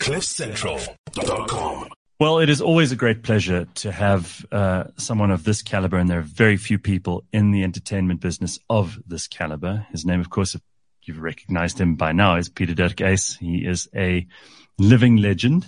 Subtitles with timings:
[0.00, 1.88] CliffCentral.com.
[2.18, 6.08] Well, it is always a great pleasure to have uh, someone of this caliber, and
[6.08, 9.86] there are very few people in the entertainment business of this caliber.
[9.90, 10.62] His name, of course, if
[11.04, 13.38] you've recognized him by now, is Pieter-Dirk Uys.
[13.38, 14.26] He is a
[14.78, 15.66] living legend.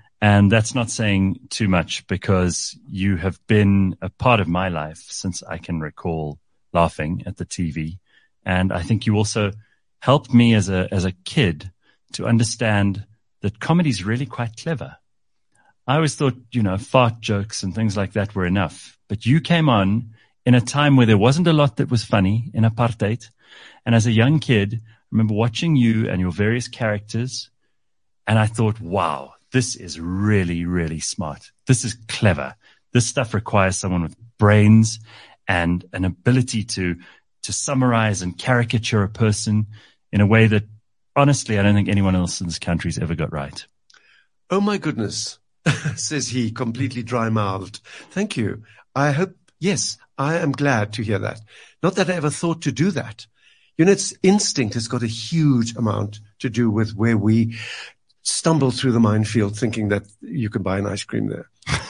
[0.20, 5.04] and that's not saying too much because you have been a part of my life
[5.08, 6.40] since I can recall
[6.72, 7.98] laughing at the TV.
[8.44, 9.52] And I think you also
[10.00, 11.70] helped me as a, as a kid
[12.14, 13.06] to understand
[13.42, 14.96] that comedy is really quite clever.
[15.86, 18.98] I always thought, you know, fart jokes and things like that were enough.
[19.08, 20.14] But you came on
[20.46, 23.28] in a time where there wasn't a lot that was funny in apartheid.
[23.84, 27.50] And as a young kid, I remember watching you and your various characters.
[28.26, 31.50] And I thought, wow, this is really, really smart.
[31.66, 32.54] This is clever.
[32.92, 35.00] This stuff requires someone with brains
[35.48, 36.96] and an ability to,
[37.42, 39.66] to summarize and caricature a person
[40.12, 40.64] in a way that
[41.16, 43.64] honestly, I don't think anyone else in this country's ever got right.
[44.50, 45.38] Oh my goodness.
[45.96, 47.80] says he, completely dry mouthed.
[48.10, 48.62] Thank you.
[48.94, 51.40] I hope, yes, I am glad to hear that.
[51.82, 53.26] Not that I ever thought to do that.
[53.76, 57.56] You know, it's instinct has got a huge amount to do with where we
[58.22, 61.48] stumble through the minefield thinking that you can buy an ice cream there.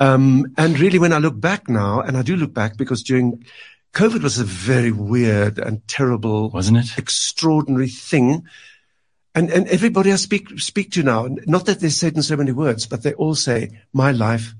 [0.00, 3.44] um, and really when I look back now, and I do look back because during
[3.96, 6.98] COVID was a very weird and terrible, wasn't it?
[6.98, 8.44] Extraordinary thing
[9.36, 12.36] and, and everybody I speak, speak to now, not that they say it in so
[12.36, 14.54] many words, but they all say, my life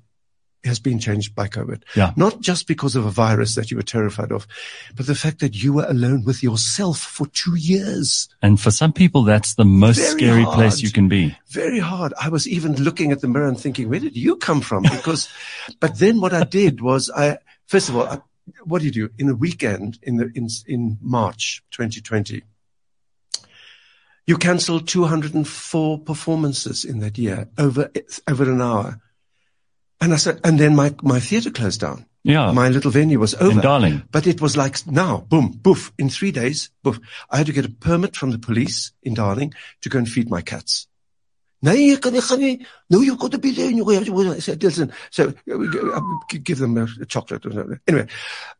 [0.66, 1.82] has been changed by COVID.
[1.94, 2.12] Yeah.
[2.14, 4.46] Not just because of a virus that you were terrified of,
[4.94, 8.28] but the fact that you were alone with yourself for two years.
[8.42, 10.56] And for some people, that's the most Very scary hard.
[10.56, 11.34] place you can be.
[11.48, 12.12] Very hard.
[12.20, 14.82] I was even looking at the mirror and thinking, where did you come from?
[14.82, 15.30] Because,
[15.80, 18.20] but then what I did was I, first of all, I,
[18.64, 22.42] what do you do in a weekend in the, in, in March 2020?
[24.26, 27.90] You cancelled 204 performances in that year over,
[28.28, 29.00] over an hour.
[30.00, 32.06] And I said, and then my, my theater closed down.
[32.24, 32.50] Yeah.
[32.50, 33.52] My little venue was over.
[33.52, 34.02] In Darling.
[34.10, 36.98] But it was like now, boom, boof, in three days, boof.
[37.30, 40.28] I had to get a permit from the police in Darling to go and feed
[40.28, 40.88] my cats.
[41.62, 42.66] Nee, jy kan nie gaan nie.
[42.90, 43.70] No, you've got to be there.
[43.70, 44.92] You have to, said, listen.
[45.10, 45.32] So
[46.28, 47.44] give them a, chocolate.
[47.88, 48.06] Anyway,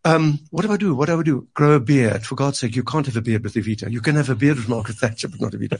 [0.05, 0.95] um, what do I do?
[0.95, 1.47] What do I do?
[1.53, 2.25] Grow a beard.
[2.25, 3.91] For God's sake, you can't have a beard with Evita.
[3.91, 5.79] You can have a beard with Margaret Thatcher, but not Evita.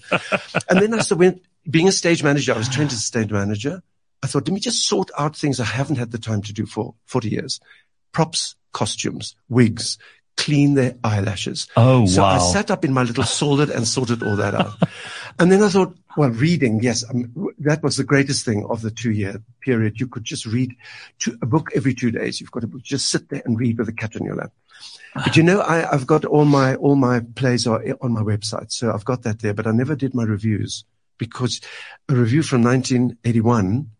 [0.69, 3.33] and then I started, went, being a stage manager, I was trained as a stage
[3.33, 3.83] manager.
[4.23, 6.67] I thought, let me just sort out things I haven't had the time to do
[6.67, 7.61] for 40 years.
[8.13, 9.99] Props, costumes, wigs,
[10.37, 11.67] clean their eyelashes.
[11.77, 12.37] Oh, so wow.
[12.37, 14.75] I sat up in my little solid and sorted all that out.
[15.39, 18.91] and then I thought, well, reading, yes, um, that was the greatest thing of the
[18.91, 19.99] two year period.
[19.99, 20.75] You could just read
[21.19, 22.41] two, a book every two days.
[22.41, 24.53] You've got to just sit there and read with a cat on your lap.
[25.15, 28.73] But you know, I, I've got all my, all my plays are on my website.
[28.73, 30.85] So I've got that there, but I never did my reviews
[31.19, 31.61] because
[32.09, 33.91] a review from 1981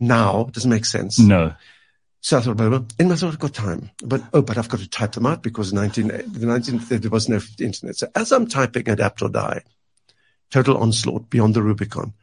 [0.00, 1.18] now doesn't make sense.
[1.18, 1.54] No.
[2.20, 5.12] So I thought, well, and I thought time, but oh, but I've got to type
[5.12, 7.96] them out because 19, the 19, there was no internet.
[7.96, 9.62] So as I'm typing Adapt or Die,
[10.50, 12.14] Total Onslaught, Beyond the Rubicon,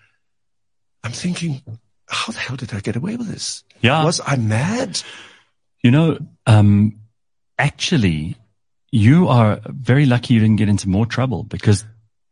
[1.04, 1.62] I'm thinking,
[2.08, 3.64] how the hell did I get away with this?
[3.82, 4.04] Yeah.
[4.04, 5.02] Was I mad?
[5.82, 6.18] You know,
[6.48, 7.00] um,
[7.58, 8.36] actually,
[8.92, 11.86] you are very lucky you didn't get into more trouble because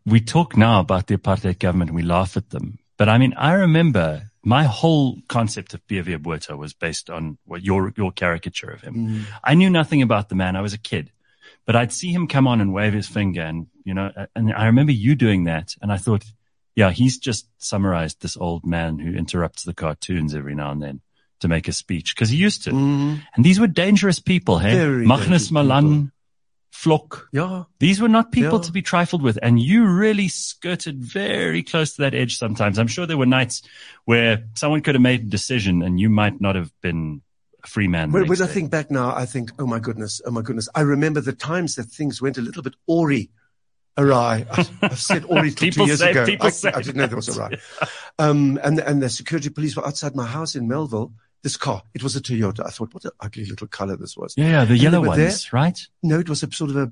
[0.06, 2.80] we talk now about the apartheid government and we laugh at them.
[2.98, 6.18] But I mean, I remember my whole concept of P.W.
[6.20, 8.96] Botha was based on what your, your caricature of him.
[8.96, 9.24] Mm.
[9.44, 10.56] I knew nothing about the man.
[10.56, 11.12] I was a kid,
[11.66, 14.66] but I'd see him come on and wave his finger and, you know, and I
[14.66, 15.76] remember you doing that.
[15.82, 16.24] And I thought,
[16.76, 21.02] yeah, he's just summarized this old man who interrupts the cartoons every now and then
[21.42, 22.72] to make a speech because he used to.
[22.72, 23.22] Mm.
[23.36, 24.76] And these were dangerous people, hey?
[24.76, 26.12] Very Magnus Malan,
[26.74, 27.24] Vlok.
[27.32, 27.64] Yeah.
[27.80, 28.64] These were not people Yeah.
[28.64, 29.38] to be trifled with.
[29.42, 32.80] And you really skirted very close to that edge sometimes.
[32.80, 33.62] I'm sure there were nights
[34.06, 37.22] where someone could have made a decision and you might not have been
[37.64, 38.12] a free man.
[38.12, 40.70] When, when I think back now, I think, oh my goodness, oh my goodness.
[40.74, 43.28] I remember the times that things went a little bit awry,
[43.98, 44.46] awry.
[44.50, 46.26] I, I've said awry two years say- ago.
[46.26, 47.58] people I, I didn't know there was awry.
[48.20, 51.12] Um, and, and the security police were outside my house in Melville.
[51.44, 52.66] This car, it was a Toyota.
[52.66, 54.34] I thought, what an ugly little color this was.
[54.38, 55.32] yeah, yeah, the And yellow ones, there.
[55.60, 55.80] right?
[56.04, 56.92] No, it was a sort of a,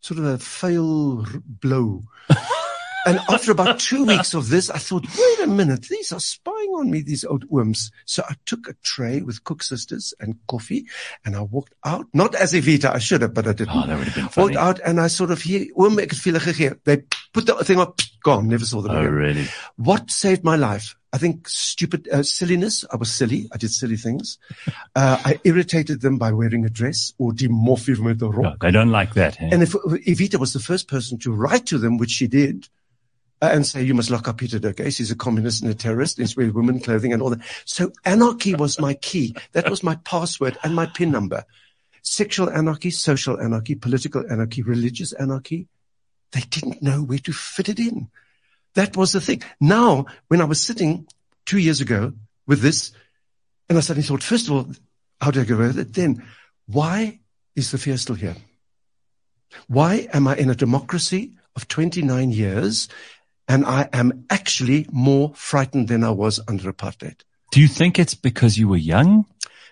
[0.00, 2.02] sort of a fail r- blow.
[3.06, 6.70] and after about two weeks of this, I thought, wait a minute, these are spying
[6.78, 7.90] on me, these old worms.
[8.06, 10.86] So I took a tray with koeksisters and coffee
[11.24, 13.74] and I walked out, not as Evita, I should have, but I didn't.
[13.76, 14.56] Oh, that would have been funny.
[14.56, 16.74] Walked out and I sort of hear, oom, ek het vir julle gegee.
[16.84, 19.12] They put the thing up, gone, never saw them Oh, again.
[19.12, 19.46] really?
[19.76, 20.94] What saved my life?
[21.12, 22.84] I think stupid uh, silliness.
[22.92, 23.48] I was silly.
[23.52, 24.38] I did silly things.
[24.94, 28.62] Uh, I irritated them by wearing a dress or demorphium with a rock.
[28.62, 29.34] No, they don't like that.
[29.36, 29.50] Hey?
[29.50, 32.68] And if Evita was the first person to write to them, which she did,
[33.42, 36.18] uh, and say, you must lock up Peter de He's a communist and a terrorist.
[36.18, 37.40] He's wearing women clothing and all that.
[37.64, 39.34] So anarchy was my key.
[39.52, 41.44] That was my password and my pin number.
[42.02, 45.68] Sexual anarchy, social anarchy, political anarchy, religious anarchy.
[46.32, 48.10] They didn't know where to fit it in.
[48.74, 49.42] That was the thing.
[49.60, 51.06] Now, when I was sitting
[51.46, 52.12] two years ago
[52.46, 52.92] with this,
[53.68, 54.66] and I suddenly thought, first of all,
[55.20, 55.94] how do I get go with it?
[55.94, 56.24] Then,
[56.66, 57.20] why
[57.56, 58.36] is the fear still here?
[59.66, 62.88] Why am I in a democracy of 29 years
[63.48, 67.22] and I am actually more frightened than I was under apartheid?
[67.50, 69.26] Do you think it's because you were young?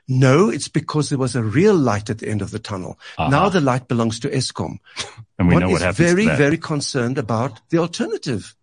[0.08, 2.98] No, it's because there was a real light at the end of the tunnel.
[3.18, 3.28] Uh-huh.
[3.28, 4.78] Now the light belongs to Eskom.
[5.38, 5.98] And we One know what happens.
[6.10, 8.56] very, very concerned about the alternative.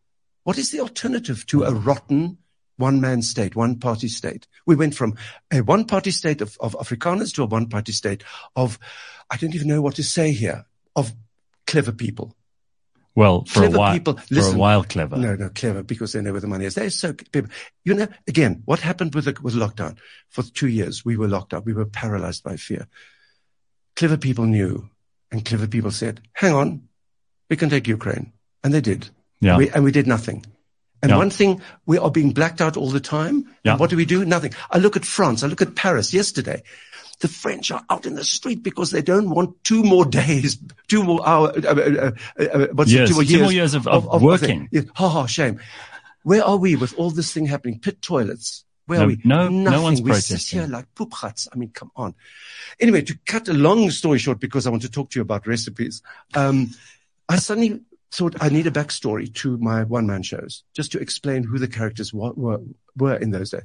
[0.45, 2.38] What is the alternative to a rotten
[2.77, 4.47] one man state, one party state?
[4.68, 5.15] We went from
[5.51, 8.24] a one party state of, of Afrikaners to a one party state
[8.56, 8.80] of,
[9.30, 10.65] I don't even know what to say here,
[10.95, 11.13] of
[11.65, 12.36] clever people.
[13.15, 15.18] well, for clever a while, people- for a while, clever.
[15.18, 16.75] No, no, clever because they know where the money is.
[16.75, 17.50] They're so clever.
[17.83, 19.97] You know, again, what happened with the, with lockdown?
[20.30, 21.65] For two years, we were locked up.
[21.65, 22.88] We were paralyzed by fear.
[23.95, 24.89] Clever people knew
[25.31, 26.83] and clever people said, hang on,
[27.50, 28.31] we can take Ukraine.
[28.63, 29.09] And they did.
[29.41, 29.57] Yeah.
[29.57, 30.45] We, and we did nothing.
[31.01, 31.17] And Yeah.
[31.17, 33.45] one thing, we are being blacked out all the time.
[33.63, 33.71] Yeah.
[33.73, 34.25] And what do we do?
[34.25, 34.53] Nothing.
[34.71, 35.43] I look at France.
[35.43, 36.63] I look at Paris yesterday.
[37.19, 41.03] The French are out in the street because they don't want two more days, two
[41.03, 43.09] more hours, uh, uh, uh, uh, what's Years.
[43.09, 44.67] it, two more Two years, more years of- of working.
[44.71, 45.59] yeah, ha ha, shame.
[46.23, 47.79] Where are we with all this thing happening?
[47.79, 48.63] Pit toilets.
[48.87, 49.21] Where No- are we?
[49.23, 49.83] no- no Nothing.
[49.83, 50.37] one's we protesting.
[50.37, 51.47] sit here like poop huts.
[51.53, 52.15] I mean, come on.
[52.79, 55.47] Anyway, to cut a long story short, because I want to talk to you about
[55.47, 56.01] recipes,
[56.33, 56.71] um,
[57.29, 57.81] I suddenly
[58.12, 62.13] thought I need a backstory to my one-man shows, just to explain who the characters
[62.13, 62.62] were, were,
[62.96, 63.63] were in those days.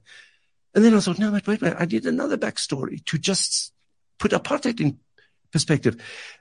[0.75, 1.75] And then I thought, no, wait, wait, wait.
[1.79, 3.73] I need another backstory to just
[4.19, 4.99] put apartheid in
[5.53, 5.97] perspective.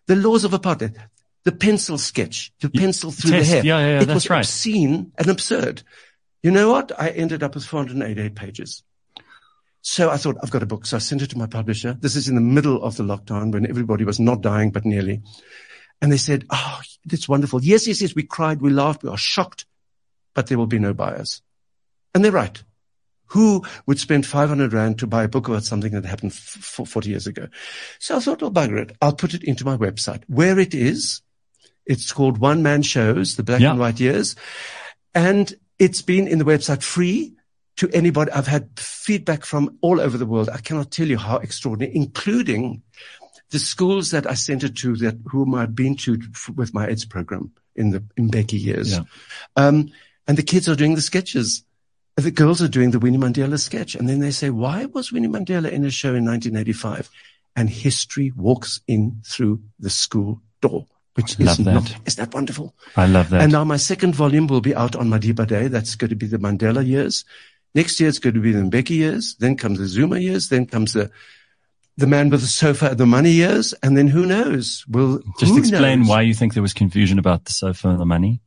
[0.06, 0.96] The laws of apartheid,
[1.44, 3.50] the pencil sketch, the pencil through test.
[3.50, 3.66] the hair.
[3.66, 4.40] Yeah, yeah, yeah, it that's was right.
[4.40, 5.84] obscene and absurd.
[6.44, 6.92] You know what?
[7.00, 8.84] I ended up with 488 pages.
[9.81, 10.86] So I thought, I've got a book.
[10.86, 11.98] So I sent it to my publisher.
[12.00, 15.22] This is in the middle of the lockdown when everybody was not dying, but nearly.
[16.01, 17.62] And they said, Oh, that's wonderful.
[17.63, 18.16] Yes, yes, yes.
[18.16, 18.62] We cried.
[18.62, 19.04] We laughed.
[19.04, 19.66] We are shocked,
[20.34, 21.42] but there will be no buyers.
[22.13, 22.62] And they're right.
[23.28, 26.88] Who would spend 500 rand to buy a book about something that happened f- f-
[26.90, 27.48] 40 years ago?
[28.00, 28.96] So I thought, well, bugger it.
[29.01, 30.24] I'll put it into my website.
[30.28, 31.22] Where it is,
[31.86, 33.72] it's called One Man Shows, the black Yeah.
[33.72, 34.36] and white years.
[35.13, 37.36] And it's been in the website free
[37.78, 38.31] to anybody.
[38.31, 40.50] I've had feedback from all over the world.
[40.50, 42.81] I cannot tell you how extraordinary, including
[43.51, 46.88] the schools that I sent it to that whom I've been to f- with my
[46.88, 48.94] AIDS program in the Mbeki years.
[48.94, 49.04] Yeah.
[49.56, 49.92] Um,
[50.28, 51.63] and the kids are doing the sketches.
[52.16, 53.96] The girls are doing the Winnie Mandela sketch.
[53.96, 57.10] And then they say, why was Winnie Mandela in a show in 1985?
[57.56, 60.86] And history walks in through the school door,
[61.16, 61.74] which is that.
[61.74, 62.75] not, isn't that wonderful?
[62.96, 63.42] I love that.
[63.42, 65.68] And now my second volume will be out on Madiba Day.
[65.68, 67.25] That's going to be the Mandela years.
[67.74, 69.36] Next year it's going to be the Mbeki years.
[69.40, 70.50] Then comes the Zuma years.
[70.50, 71.10] Then comes the
[72.00, 73.74] the man with the sofa and the money years.
[73.84, 74.86] And then who knows?
[74.88, 76.10] Will Just explain knows?
[76.10, 78.42] why you think there was confusion about the sofa and the money.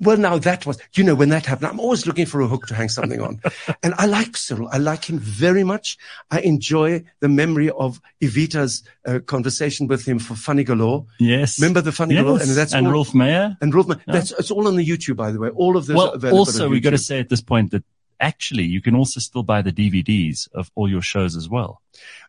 [0.00, 2.66] Well, now that was, you know, when that happened, I'm always looking for a hook
[2.66, 3.40] to hang something on.
[3.84, 4.68] and I like Cyril.
[4.72, 5.96] I like him very much.
[6.28, 11.06] I enjoy the memory of Evita's uh, conversation with him for Funigalore.
[11.20, 11.60] Yes.
[11.60, 12.24] Remember the Funny yes.
[12.24, 12.40] Galore?
[12.40, 13.56] And that's and all, Roelf Meyer.
[13.60, 15.50] and Rolf, that's, it's all on the YouTube, by the way.
[15.50, 17.84] All of those are Well, available also we've got to say at this point that
[18.22, 21.82] actually you can also still buy the DVDs of all your shows as well.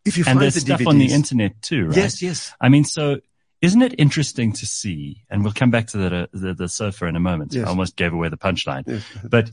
[0.04, 1.96] if you And find there's the stuff DVDs, on the internet too, right?
[1.96, 2.54] Yes, yes.
[2.60, 3.22] I mean, so
[3.62, 7.06] isn't it interesting to see, and we'll come back to uh, the, the, the sofa
[7.06, 7.54] in a moment.
[7.54, 7.66] Yes.
[7.66, 9.04] I almost gave away the punchline, yes.
[9.24, 9.52] but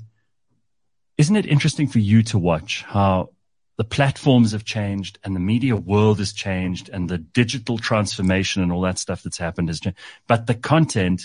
[1.16, 3.30] isn't it interesting for you to watch how
[3.76, 8.72] the platforms have changed and the media world has changed and the digital transformation and
[8.72, 11.22] all that stuff that's happened has changed, but the content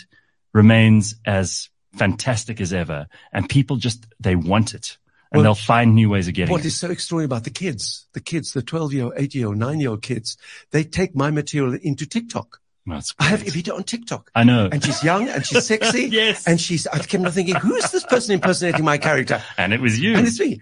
[0.53, 4.97] remains as fantastic as ever and people just, they want it
[5.35, 6.67] and Well, they'll find new ways of getting What it.
[6.67, 9.57] is so extraordinary about the kids, the kids, the 12 year old, 8 year old,
[9.57, 10.37] 9 year old kids,
[10.71, 12.59] they take my material into TikTok.
[12.87, 13.53] That's I have great.
[13.53, 14.29] Evita on TikTok.
[14.35, 14.69] I know.
[14.71, 16.05] And she's young and she's sexy.
[16.11, 16.47] Yes.
[16.47, 19.41] And she's, I kept on thinking, who is this person impersonating my character?
[19.57, 20.15] And it was you.
[20.15, 20.61] And it's me.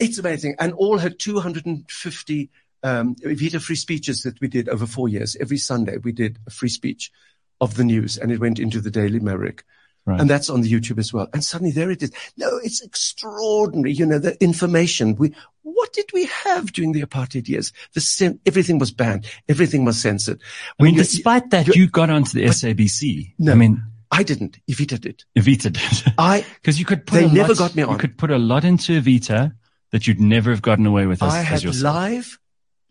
[0.00, 0.56] It's amazing.
[0.58, 2.50] And all her 250
[2.82, 6.50] um, Evita free speeches that we did over four years, every Sunday we did a
[6.50, 7.12] free speech
[7.60, 9.62] of the news and it went into the Daily Maverick.
[10.04, 10.20] Right.
[10.20, 11.28] And that's on the YouTube as well.
[11.32, 12.10] And suddenly there it is.
[12.36, 13.92] No, it's extraordinary.
[13.92, 15.14] You know, the information.
[15.14, 15.32] We,
[15.62, 17.72] what did we have during the apartheid years?
[17.94, 19.26] The everything was banned.
[19.48, 20.40] Everything was censored.
[20.80, 23.34] I mean, despite that, you got onto the SABC.
[23.38, 23.52] No.
[23.52, 24.58] I mean, I didn't.
[24.68, 25.24] Evita did.
[25.38, 26.14] Evita did.
[26.18, 27.92] I, Because you could put They a never lot, got me on.
[27.92, 29.52] You could put a lot into Evita
[29.92, 32.38] that you'd never have gotten away with as, I had live,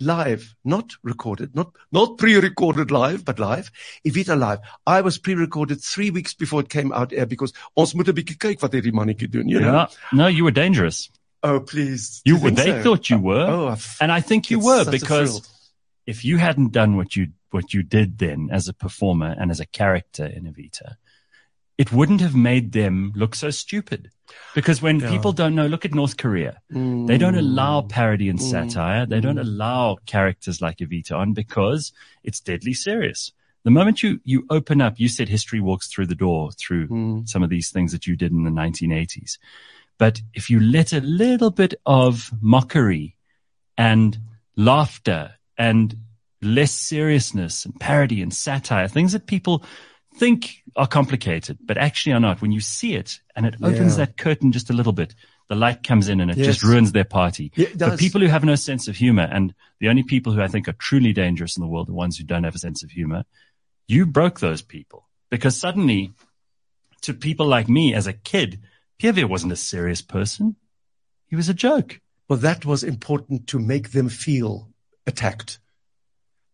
[0.02, 3.72] live, not recorded, not, not pre-recorded live, but live.
[4.06, 4.60] Evita live.
[4.86, 8.38] I was pre-recorded three weeks before it came out air because ons moet 'n bietjie
[8.38, 9.74] kyk wat hierdie mannetjie doen, you know.
[9.74, 9.88] Yeah.
[10.12, 11.10] No, you were dangerous.
[11.44, 12.22] Oh, please.
[12.26, 12.84] You Do were, they so?
[12.84, 13.48] thought you oh, were.
[13.48, 15.42] Oh, I've- and I think you were because
[16.06, 19.60] if you hadn't done what you what you did then as a performer and as
[19.60, 20.96] a character in Evita,
[21.82, 24.12] it wouldn't have made them look so stupid.
[24.54, 25.10] Because when Yeah.
[25.10, 26.62] people don't know, look at North Korea.
[26.70, 27.46] They don't mm.
[27.46, 28.50] allow parody and mm.
[28.52, 29.08] satire.
[29.08, 29.48] They don't mm.
[29.48, 31.92] allow characters like Evita on because
[32.24, 33.32] it's deadly serious.
[33.64, 37.28] The moment you, you open up, you said history walks through the door through Mm.
[37.28, 39.40] some of these things that you did in the 1980s.
[39.98, 43.16] But if you let a little bit of mockery
[43.76, 44.20] and
[44.56, 45.22] laughter
[45.58, 45.98] and
[46.44, 49.64] less seriousness and parody and satire, things that people
[50.16, 52.42] think are complicated, but actually are not.
[52.42, 54.06] When you see it and it opens Yeah.
[54.06, 55.16] that curtain just a little bit,
[55.50, 57.52] the light comes in and it just ruins their party.
[57.78, 60.68] For people who have no sense of humor and the only people who I think
[60.68, 63.26] are truly dangerous in the world are ones who don't have a sense of humor.
[63.88, 66.14] You broke those people because suddenly
[67.02, 68.60] to people like me as a kid,
[69.00, 70.56] Pierre wasn't a serious person.
[71.28, 72.00] He was a joke.
[72.30, 74.70] Well, that was important to make them feel
[75.08, 75.60] attacked.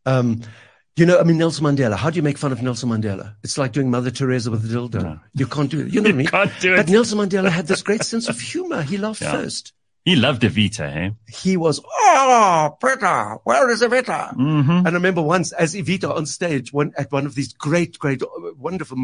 [0.05, 0.41] Um,
[0.97, 1.95] you know, I mean, Nelson Mandela.
[1.95, 3.35] How do you make fun of Nelson Mandela?
[3.43, 5.01] It's like doing Mother Teresa with a dildo.
[5.03, 5.19] No.
[5.33, 5.93] You can't do it.
[5.93, 6.27] You know what I mean?
[6.27, 6.77] can't do it.
[6.77, 8.81] But Nelson Mandela had this great sense of humor.
[8.81, 9.31] He laughed Yeah.
[9.31, 9.73] first.
[10.05, 11.11] He loved Evita, hey?
[11.27, 14.33] He was, oh, Peter, where is Evita?
[14.37, 14.71] Mm-hmm.
[14.71, 18.21] And I remember once as Evita on stage, one, at one of these great, great,
[18.57, 18.97] wonderful,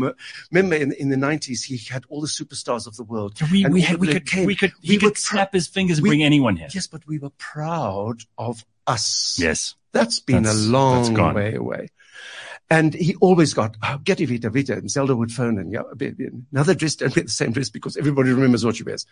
[0.50, 3.38] remember in, in the nineties, he had all the superstars of the world.
[3.52, 4.46] We, And we, had, we could, came.
[4.46, 6.70] we could, We he were could snap his fingers and we- bring anyone here.
[6.74, 9.38] Yes, but we were proud of us.
[9.38, 9.76] Yes.
[9.94, 11.88] That's been That's- a long way away.
[12.70, 14.74] And he always got, oh, get Evita, Vita.
[14.74, 15.84] And Zelda would phone and, yeah,
[16.52, 19.06] another dress, don't wear the same dress because everybody remembers what she wears.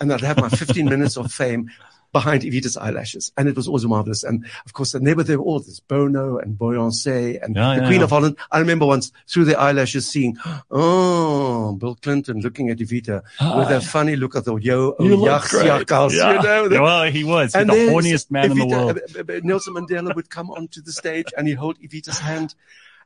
[0.00, 1.70] And I'd have my 15 minutes of fame
[2.12, 3.32] behind Evita's eyelashes.
[3.36, 4.24] And it was always marvelous.
[4.24, 7.80] And of course, and they were there all this Bono and Beyoncé and Yeah, the
[7.82, 8.04] yeah, Queen yeah.
[8.04, 8.36] of Holland.
[8.50, 10.36] I remember once through their eyelashes seeing,
[10.70, 13.22] oh, Bill Clinton looking at Evita
[13.58, 16.12] with a funny look at the yo, oh, yuck, great.
[16.14, 16.36] Yeah.
[16.36, 17.52] you know, the- well, he was.
[17.52, 18.98] the horniest man in the world.
[18.98, 22.54] uh, uh, uh, Nelson Mandela would come onto the stage and he'd hold Evita's hand.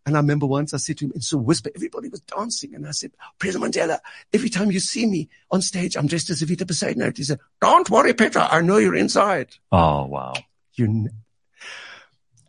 [0.07, 2.75] And I remember once I said to him, it's a whisper, everybody was dancing.
[2.75, 3.99] And I said, President Mandela,
[4.35, 7.17] every time you see me on stage, I'm dressed as Evita Bezuidenhout.
[7.17, 8.41] He said, don't worry, Peter.
[8.41, 9.57] I know you're inside.
[9.73, 10.35] Oh, wow.
[10.75, 11.09] You,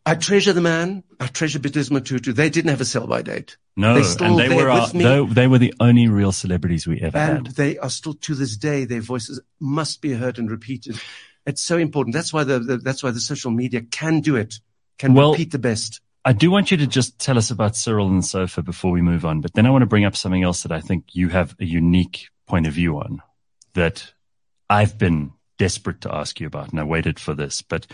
[0.06, 1.04] I treasure the man.
[1.20, 2.34] I treasure Bidisma Tutu.
[2.34, 3.58] They didn't have a sell by date.
[3.78, 7.18] No, and they were our, uh, they, they were the only real celebrities we ever
[7.18, 7.56] And had.
[7.56, 11.00] they are still to this day, their voices must be heard and repeated.
[11.46, 12.14] It's so important.
[12.14, 14.56] That's why the, the that's why the social media can do it,
[14.98, 16.02] can Well- repeat the best.
[16.26, 19.02] I do want you to just tell us about Cyril and the sofa before we
[19.02, 21.30] move on, but then I want to bring up something else that I think you
[21.30, 23.22] have a unique point of view on
[23.76, 24.12] that
[24.70, 27.86] I've been desperate to ask you about, and I waited for this, but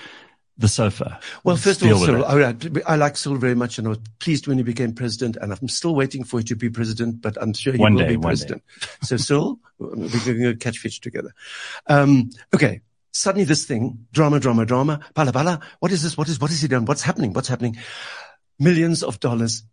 [0.57, 1.19] the sofa.
[1.43, 2.25] Well, Let's first of all, Cyril.
[2.25, 5.37] I, I like Cyril very much, and I was pleased when he became president.
[5.37, 8.01] And I'm still waiting for you to be president, but I'm sure he One will
[8.01, 8.63] day, be one president.
[9.01, 11.33] So, Cyril, we're going to catch fish together.
[11.87, 12.81] Um, okay.
[13.13, 15.59] Suddenly, this thing, drama, drama, drama, bala, bala.
[15.79, 16.17] What is this?
[16.17, 16.85] What is what is he done?
[16.85, 17.33] What's happening?
[17.33, 17.75] What's happening?
[18.61, 19.63] Millions of dollars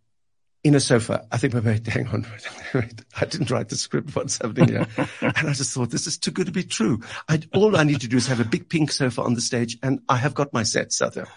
[0.63, 1.25] in a sofa.
[1.31, 2.25] I think, wait, wait, hang on.
[2.73, 4.15] I didn't write the script.
[4.15, 4.87] What's happening here?
[5.21, 7.01] and I just thought, this is too good to be true.
[7.27, 9.77] I, all I need to do is have a big pink sofa on the stage
[9.83, 11.27] and I have got my sets out there.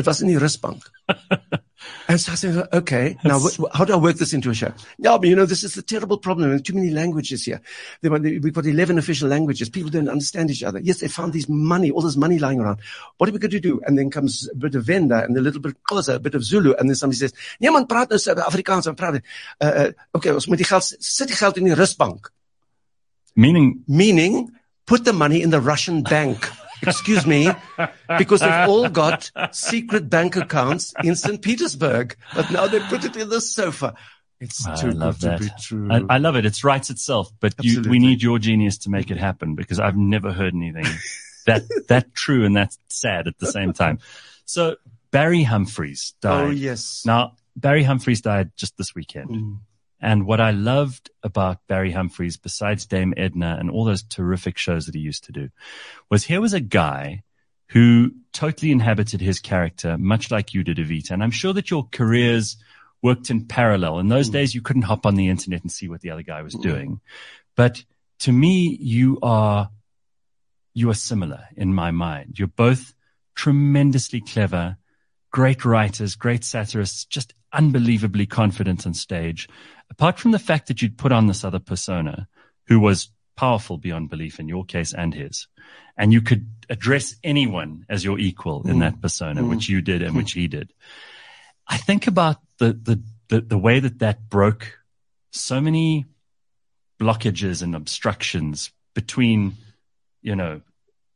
[0.00, 0.82] It was in the Rusbank.
[2.08, 4.72] and so I said, okay, now wh- how do I work this into a show?
[4.98, 6.48] Yeah, but you know, this is the terrible problem.
[6.48, 7.60] There are too many languages here.
[8.00, 9.68] There were- We've got 11 official languages.
[9.68, 10.80] People don't understand each other.
[10.80, 12.80] Yes, they found these money, all this money lying around.
[13.18, 13.80] What are we going to do?
[13.86, 16.34] And then comes a bit of Venda and a little bit of Xhosa, a bit
[16.34, 16.74] of Zulu.
[16.78, 19.20] And then somebody says, niemand praat nou Afrikaans, ons praat.
[19.60, 22.30] Uh, uh, okay, ons moet die geld, sit die geld in die Rusbank.
[23.36, 24.50] Meaning, Meaning,
[24.86, 26.48] put the money in the Russian bank.
[26.82, 27.50] Excuse me,
[28.18, 31.40] because they've all got secret bank accounts in St.
[31.40, 33.94] Petersburg, but now they put it in the sofa.
[34.40, 35.38] It's I too love good that.
[35.38, 35.88] to be true.
[35.90, 36.46] I, I love it.
[36.46, 39.96] It writes itself, but you, we need your genius to make it happen because I've
[39.96, 40.86] never heard anything
[41.46, 43.98] that, that true and that sad at the same time.
[44.46, 44.76] So
[45.10, 46.46] Barry Humphries died.
[46.46, 47.02] oh yes.
[47.04, 49.30] Now, Barry Humphries died just this weekend.
[49.30, 49.58] Mm.
[50.00, 54.86] And what I loved about Barry Humphries, besides Dame Edna and all those terrific shows
[54.86, 55.50] that he used to do,
[56.10, 57.22] was here was a guy
[57.68, 61.10] who totally inhabited his character, much like you did, Evita.
[61.10, 62.56] And I'm sure that your careers
[63.02, 63.98] worked in parallel.
[63.98, 64.32] In those mm.
[64.32, 66.62] days, you couldn't hop on the internet and see what the other guy was mm.
[66.62, 67.00] doing.
[67.56, 67.84] But
[68.20, 69.70] to me, you are,
[70.74, 72.38] you are similar in my mind.
[72.38, 72.94] You're both
[73.34, 74.76] tremendously clever,
[75.30, 79.48] great writers, great satirists, just unbelievably confident on stage.
[79.90, 82.28] Apart from the fact that you'd put on this other persona
[82.66, 85.48] who was powerful beyond belief in your case and his.
[85.96, 88.80] And you could address anyone as your equal in mm.
[88.80, 89.70] that persona, which mm.
[89.70, 90.18] you did and mm.
[90.18, 90.72] which he did.
[91.66, 94.78] I think about the, the, the, the way that that broke
[95.30, 96.04] so many
[97.00, 99.56] blockages and obstructions between,
[100.20, 100.60] you know,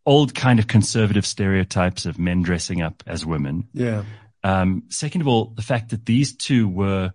[0.06, 3.68] old kind of conservative stereotypes of men dressing up as women.
[3.74, 4.04] Yeah.
[4.44, 7.12] Um, second of all, the fact that these two were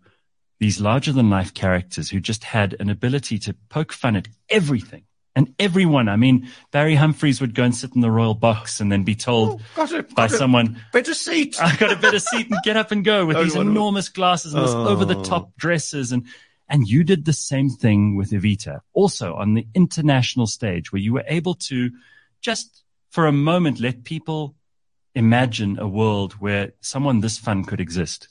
[0.60, 5.04] these larger than life characters who just had an ability to poke fun at everything
[5.36, 6.10] and everyone.
[6.10, 9.16] I mean, Barry Humphries would go and sit in the royal box and then be
[9.16, 11.56] told Oh, it, by someone, Better seat.
[11.62, 14.54] I got a better seat and get up and go with Oh, these enormous glasses
[14.54, 14.88] and this Oh.
[14.90, 16.12] over the top dresses.
[16.12, 16.26] And,
[16.68, 21.14] and you did the same thing with Evita also on the international stage where you
[21.14, 21.92] were able to
[22.42, 24.56] just for a moment let people
[25.16, 28.28] imagine a world where someone this fun could exist.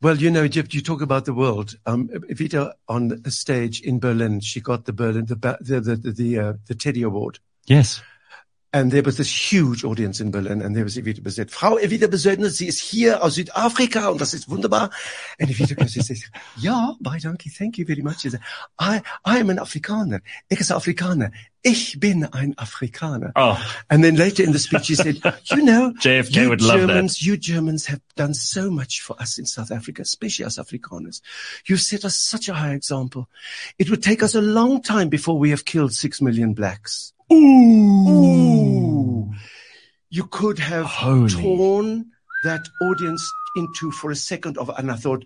[0.00, 1.74] Well, you know, Jeff, you talk about the world.
[1.84, 6.12] Um, Evita on a stage in Berlin, she got the Berlin, the, the, the, the,
[6.12, 7.40] the, uh, the Teddy Award.
[7.66, 8.00] Yes.
[8.70, 11.50] And there was this huge audience in Berlin and there was Evita Bezet.
[11.50, 14.90] Frau Evita Bezet, sie ist hier aus Südafrika und das ist wunderbar.
[15.40, 18.20] And Evita says, ja, by donkey, thank you very much.
[18.20, 18.40] She said,
[18.78, 20.20] I, I am an Afrikaner.
[20.50, 21.30] Ich is Afrikaner.
[21.62, 23.32] Ich bin ein Afrikaner.
[23.36, 23.58] Oh,
[23.88, 26.88] And then later in the speech, she said, you know, JFK you would love that.
[26.88, 31.22] Germans, you Germans have done so much for us in South Africa, especially us Afrikaners.
[31.66, 33.30] You've set us such a high example.
[33.78, 37.14] It would take us a long time before we have killed six million blacks.
[37.32, 38.78] Ooh.
[40.10, 41.30] You could have Holy.
[41.30, 42.06] torn
[42.44, 45.24] that audience into for a second of, and I thought,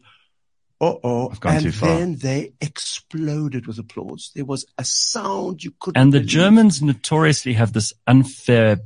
[0.80, 1.32] uh oh.
[1.44, 1.88] And too far.
[1.90, 4.32] then they exploded with applause.
[4.35, 6.30] There was a sound you couldn't and the believe.
[6.30, 8.80] Germans notoriously have this unfair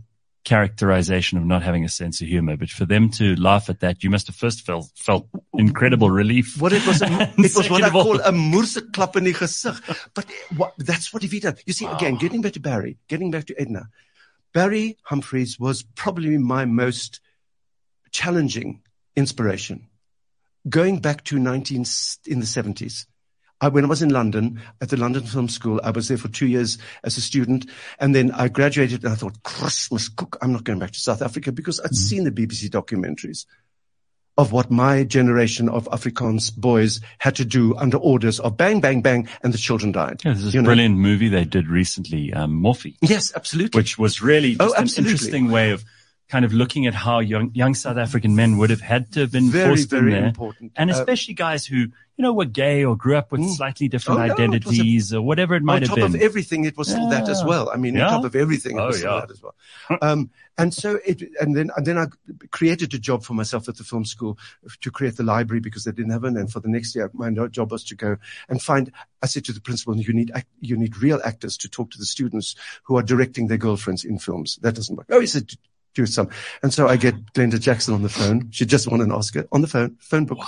[0.46, 2.56] characterization of not having a sense of humor.
[2.56, 6.58] But for them to laugh at that, you must have first felt, felt incredible relief.
[6.60, 9.82] What it was, a, it was what I all- call a moerseklap in die gezicht.
[10.14, 10.26] But
[10.56, 12.18] what, that's what Evita, you see, again, ah.
[12.18, 13.88] getting back to Barry, getting back to Edna,
[14.54, 17.20] Barry Humphries was probably my most
[18.12, 18.82] challenging
[19.16, 19.88] inspiration.
[20.68, 21.84] Going back to 19,
[22.26, 23.06] in the 70s.
[23.60, 26.28] I, when I was in London at the London Film School, I was there for
[26.28, 27.66] two years as a student.
[27.98, 31.22] And then I graduated and I thought, Christmas cook, I'm not going back to South
[31.22, 33.46] Africa because I'd seen the BBC documentaries
[34.38, 39.00] of what my generation of Afrikaans boys had to do under orders of bang, bang,
[39.00, 40.20] bang, and the children died.
[40.22, 40.66] Yeah, this You know?
[40.66, 43.78] brilliant movie they did recently, um, Moffie, Yes, absolutely.
[43.78, 45.82] which was really Oh, an interesting way of
[46.28, 49.32] kind of looking at how young, young South African men would have had to have
[49.32, 50.26] been very, forced very in there.
[50.26, 50.72] important.
[50.76, 53.54] And Uh, especially guys who, you know, were gay or grew up with Mm.
[53.54, 56.02] slightly different Oh, no, it a- identities or whatever it might have been.
[56.04, 57.70] On top of everything, it was still that as well.
[57.72, 58.06] I mean, Yeah.
[58.06, 59.20] on top of everything, it Oh, was still yeah.
[59.20, 59.54] that as well.
[60.02, 62.06] Um, and so it, and then, and then I
[62.50, 64.36] created a job for myself at the film school
[64.80, 66.36] to create the library because they didn't have one.
[66.36, 68.16] And for the next year, my job was to go
[68.48, 68.90] and find,
[69.22, 72.06] I said to the principal, you need, you need real actors to talk to the
[72.06, 74.58] students who are directing their girlfriends in films.
[74.62, 75.06] That doesn't work.
[75.10, 75.52] Oh, he said,
[75.96, 76.28] do some.
[76.62, 78.48] And so I get Glenda Jackson on the phone.
[78.52, 80.38] She just won an Oscar on the phone, phone book.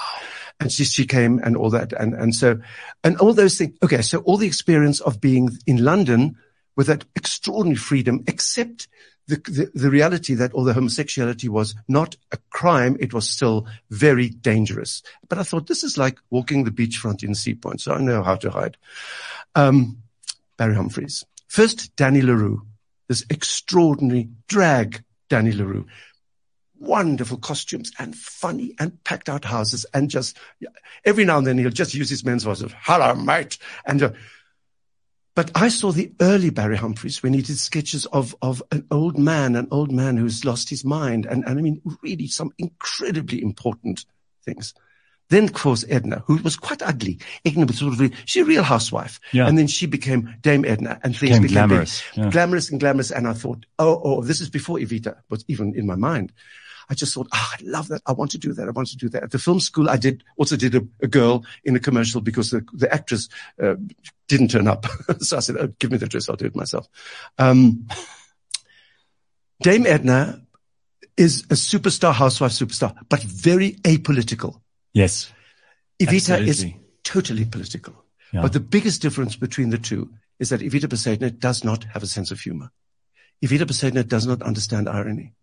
[0.60, 1.92] And she, she came and all that.
[1.92, 2.60] And, and so,
[3.02, 3.76] and all those things.
[3.82, 4.02] Okay.
[4.02, 6.36] So all the experience of being in London
[6.76, 8.88] with that extraordinary freedom, except
[9.26, 14.28] the, the, the reality that although homosexuality was not a crime, it was still very
[14.28, 15.02] dangerous.
[15.28, 17.80] But I thought this is like walking the beachfront in Sea Point.
[17.80, 18.76] So I know how to hide.
[19.54, 19.98] Um,
[20.56, 21.24] Barry Humphries.
[21.46, 22.62] First, Danny LaRue,
[23.08, 25.86] this extraordinary drag Danny LaRue.
[26.78, 30.36] Wonderful costumes and funny and packed out houses and just
[31.04, 34.10] every now and then he'll just use his men's voice of hello mate and uh,
[35.38, 39.16] but I saw the early Barry Humphries when he did sketches of, of an old
[39.16, 41.26] man, an old man who's lost his mind.
[41.26, 44.04] And, and I mean, really some incredibly important
[44.44, 44.74] things.
[45.30, 47.18] Then, of course, Edna, who was quite ugly.
[47.44, 49.20] Edna was sort of, she's a real housewife.
[49.32, 49.46] Yeah.
[49.46, 52.30] And then she became Dame Edna and things Became became, glamorous, yeah.
[52.30, 53.10] Glamorous and glamorous.
[53.10, 56.32] And I thought, oh, oh, this is before Evita was even in my mind.
[56.90, 58.00] I just thought, ah, I love that.
[58.06, 58.66] I want to do that.
[58.66, 59.22] I want to do that.
[59.22, 62.50] At the film school, I did also did a, a girl in a commercial because
[62.50, 63.28] the, the actress
[63.62, 63.74] uh,
[64.26, 64.86] didn't turn up.
[65.18, 66.30] so I said, oh, give me the dress.
[66.30, 66.88] I'll do it myself.
[67.36, 67.86] Um,
[69.60, 70.40] Dame Edna
[71.16, 74.60] is a superstar, housewife superstar, but very apolitical.
[74.94, 75.32] Yes.
[76.00, 76.66] Evita is
[77.04, 78.04] totally political.
[78.32, 78.42] Yeah.
[78.42, 82.06] But the biggest difference between the two is that Evita Bezuidenhout does not have a
[82.06, 82.70] sense of humor.
[83.44, 85.34] Evita Bezuidenhout does not understand irony.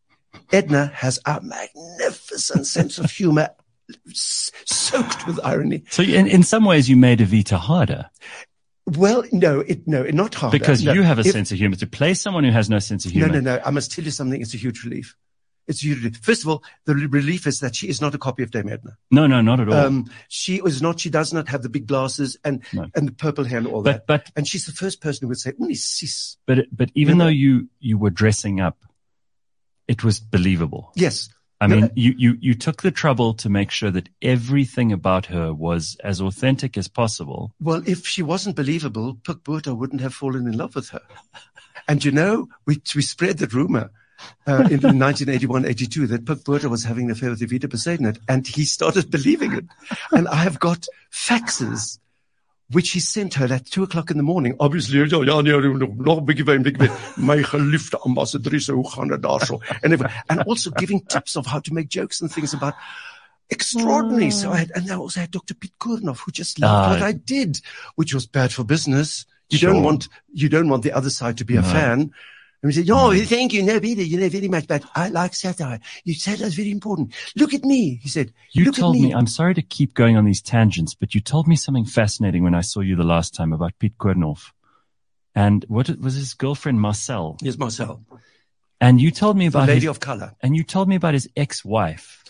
[0.51, 3.49] Edna has a magnificent sense of humor
[4.13, 5.83] soaked with irony.
[5.89, 8.09] So in, in some ways you made Evita harder
[8.85, 10.57] Well, no, it, no, not harder.
[10.57, 11.75] because No, you have a if- sense of humor.
[11.77, 13.27] To play someone who has no sense of humor.
[13.27, 13.61] No, no, no.
[13.65, 14.41] I must tell you something.
[14.41, 15.15] It's a huge relief.
[15.67, 16.11] It's you.
[16.21, 18.97] First of all, the relief is that she is not a copy of Dame Edna.
[19.09, 19.73] No, no, not at all.
[19.73, 20.99] Um, she is not.
[20.99, 22.87] She does not have the big glasses and No.
[22.95, 24.07] and the purple hair and all but, that.
[24.07, 27.27] but, And she's the first person who would say, "Mm, sis." but, but even though
[27.27, 28.77] you, you were dressing up,
[29.87, 30.91] it was believable.
[30.95, 34.91] Yes, I No, mean, you, you, you took the trouble to make sure that everything
[34.91, 37.53] about her was as authentic as possible.
[37.59, 41.01] Well, if she wasn't believable, Pik Botha wouldn't have fallen in love with her.
[41.87, 43.91] And you know, we, we spread the rumor
[44.47, 48.47] uh, in 1981, 82 that Pik Botha was having an affair with Evita Bezuidenhout and
[48.47, 49.65] he started believing it.
[50.11, 51.99] And I have got faxes
[52.71, 54.55] which he sent her at two o'clock in the morning.
[54.59, 56.91] Obviously, ja, ja, nee, nog een bietjie wyn, bietjie wyn.
[57.17, 59.59] My geliefde ambassadrice, hoe gaan dit daarso?
[60.27, 62.73] And, also giving tips of how to make jokes and things about
[63.49, 64.31] extraordinary.
[64.31, 65.53] So I had, and I also had Dr.
[65.53, 66.89] Pete Koornhof, who just loved Ah.
[66.89, 67.61] what I did,
[67.95, 69.25] which was bad for business.
[69.49, 69.73] You Sure.
[69.73, 71.67] don't want, you don't want the other side to be a No.
[71.67, 72.11] fan.
[72.65, 73.27] And we said, oh, mm.
[73.27, 75.79] thank you, no, Peter, you know very much, but I like satire.
[76.03, 77.13] You satire is very important.
[77.35, 78.33] Look at me, he said.
[78.53, 81.47] You told at me, I'm sorry to keep going on these tangents, but you told
[81.47, 84.51] me something fascinating when I saw you the last time about Pete Koornhof.
[85.35, 87.37] And what was his girlfriend Marcel?
[87.39, 88.01] Yes, Marcel,
[88.81, 90.33] And you told me the about lady his, of color.
[90.41, 92.23] and you told me about his ex-wife.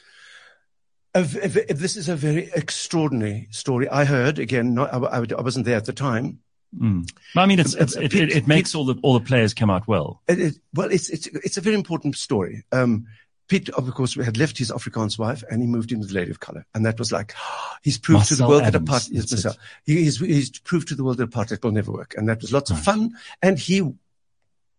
[1.16, 3.88] V- a v- this is a very extraordinary story.
[3.88, 4.74] I heard again.
[4.74, 4.98] Not, I,
[5.38, 6.40] I wasn't there at the time.
[6.78, 7.10] Mm.
[7.36, 9.88] I mean, it's, it's, it, it, it makes all the, all the players come out
[9.88, 10.22] well.
[10.28, 12.64] It, well, it's it's it's a very important story.
[12.72, 13.08] Um,
[13.48, 16.32] Pete, of course, had left his Afrikaans wife and he moved in with a lady
[16.32, 17.34] of color, and that was like
[17.84, 19.10] he's proved to the world Adams, that apartheid.
[19.12, 19.56] Yes, Marcel.
[19.86, 22.52] He, he's he's proved to the world that apartheid will never work, and that was
[22.52, 23.12] lots of fun.
[23.42, 23.84] And he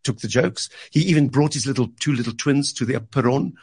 [0.03, 0.69] took the jokes.
[0.91, 3.55] He even brought his little two little twins to the perron.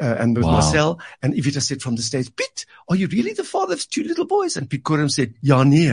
[0.00, 0.52] Uh, and with Wow.
[0.52, 4.02] Marcel and Evita said from the stage, Pete, are you really the father of two
[4.02, 4.56] little boys?
[4.56, 5.92] And Pete Kurum said, Ja, nee.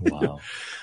[0.00, 0.40] Wow.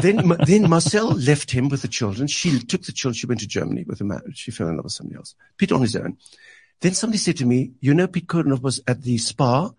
[0.00, 2.26] then, then Marcel left him with the children.
[2.26, 3.14] She took the children.
[3.14, 4.22] She went to Germany with a man.
[4.34, 5.34] She fell in love with somebody else.
[5.56, 6.16] Pete on his own.
[6.80, 9.70] Then somebody said to me, you know, Pete Koornhof was at the spa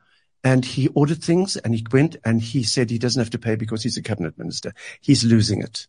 [0.44, 3.56] and he ordered things and he went and he said he doesn't have to pay
[3.56, 4.74] because he's a cabinet minister.
[5.02, 5.88] He's losing it.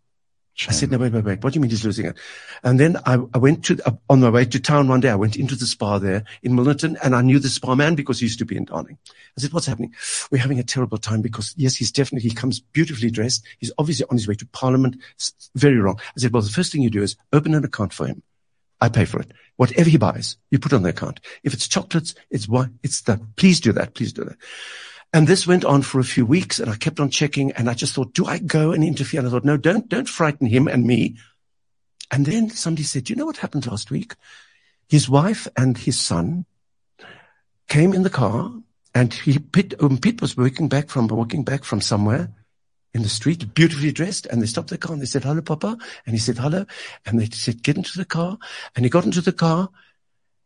[0.69, 1.43] I said, no, wait, wait, wait.
[1.43, 2.17] What do you mean he's losing it?
[2.63, 5.15] And then I, I went to, uh, on my way to town one day, I
[5.15, 8.27] went into the spa there in Milnerton and I knew the spa man because he
[8.27, 8.99] used to be in Darling.
[9.07, 9.95] I said, what's happening?
[10.31, 13.45] We're having a terrible time because yes, he's definitely, he comes beautifully dressed.
[13.59, 14.97] He's obviously on his way to parliament.
[15.15, 15.99] It's very wrong.
[15.99, 18.23] I said, well, the first thing you do is open an account for him.
[18.81, 19.33] I pay for it.
[19.57, 21.21] Whatever he buys, you put on the account.
[21.45, 23.21] If it's chocolates, it's wine, it's that.
[23.37, 23.95] Please do that.
[23.95, 24.37] Please do that.
[25.13, 27.75] And this went on for a few weeks and I kept on checking and I
[27.75, 29.21] just thought, do I go and interfere?
[29.21, 31.17] And I thought, no, don't, don't frighten him and me.
[32.13, 34.15] And then somebody said, you know what happened last week?
[34.89, 36.45] His wife and his son
[37.69, 38.53] came in the car
[38.95, 42.31] and he, Pete, um, Pete was walking back from, walking back from somewhere
[42.95, 44.27] in the street, beautifully dressed.
[44.27, 45.77] And they stopped the car and they said, hello, Papa.
[46.07, 46.67] And he said, hello.
[47.07, 48.39] And they said, get into the car.
[48.77, 49.71] And he got into the car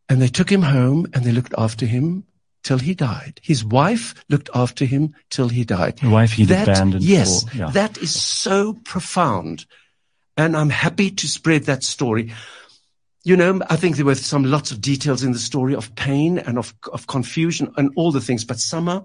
[0.08, 2.24] and they took him home and they looked after him
[2.64, 3.40] till he died.
[3.42, 5.98] His wife looked after him till he died.
[5.98, 7.04] The wife That, abandoned.
[7.04, 7.70] yes, for, yeah.
[7.70, 9.66] that is so profound.
[10.36, 12.32] And I'm happy to spread that story.
[13.22, 16.38] You know, I think there were some lots of details in the story of pain
[16.38, 19.04] and of, of confusion and all the things, but somehow,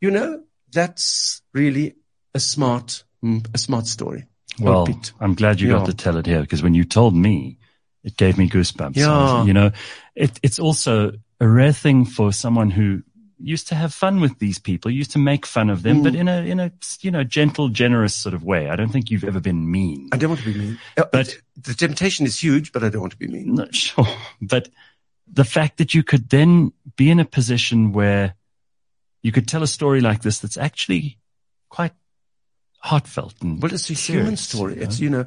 [0.00, 1.96] you know, that's really
[2.34, 4.26] a smart, mm, a smart story.
[4.60, 5.12] Well, Pete.
[5.20, 5.78] I'm glad you Yeah.
[5.78, 7.58] got to tell it here because when you told me,
[8.04, 8.96] it gave me goosebumps.
[8.96, 9.44] Yeah.
[9.44, 9.72] You know,
[10.14, 13.02] it, it's also a rare thing for someone who
[13.42, 16.02] used to have fun with these people, used to make fun of them, Mm.
[16.04, 18.68] but in a, in a, you know, gentle, generous sort of way.
[18.68, 20.10] I don't think you've ever been mean.
[20.12, 20.78] I don't want to be mean.
[20.98, 23.54] Uh, But- the temptation is huge, but I don't want to be mean.
[23.54, 24.06] Not sure.
[24.42, 24.68] But
[25.26, 28.34] the fact that you could then be in a position where
[29.22, 31.18] you could tell a story like this that's actually
[31.70, 31.92] quite
[32.78, 34.72] heartfelt and Well, it's a human story.
[34.74, 34.84] you know?
[34.84, 35.24] It's, you know,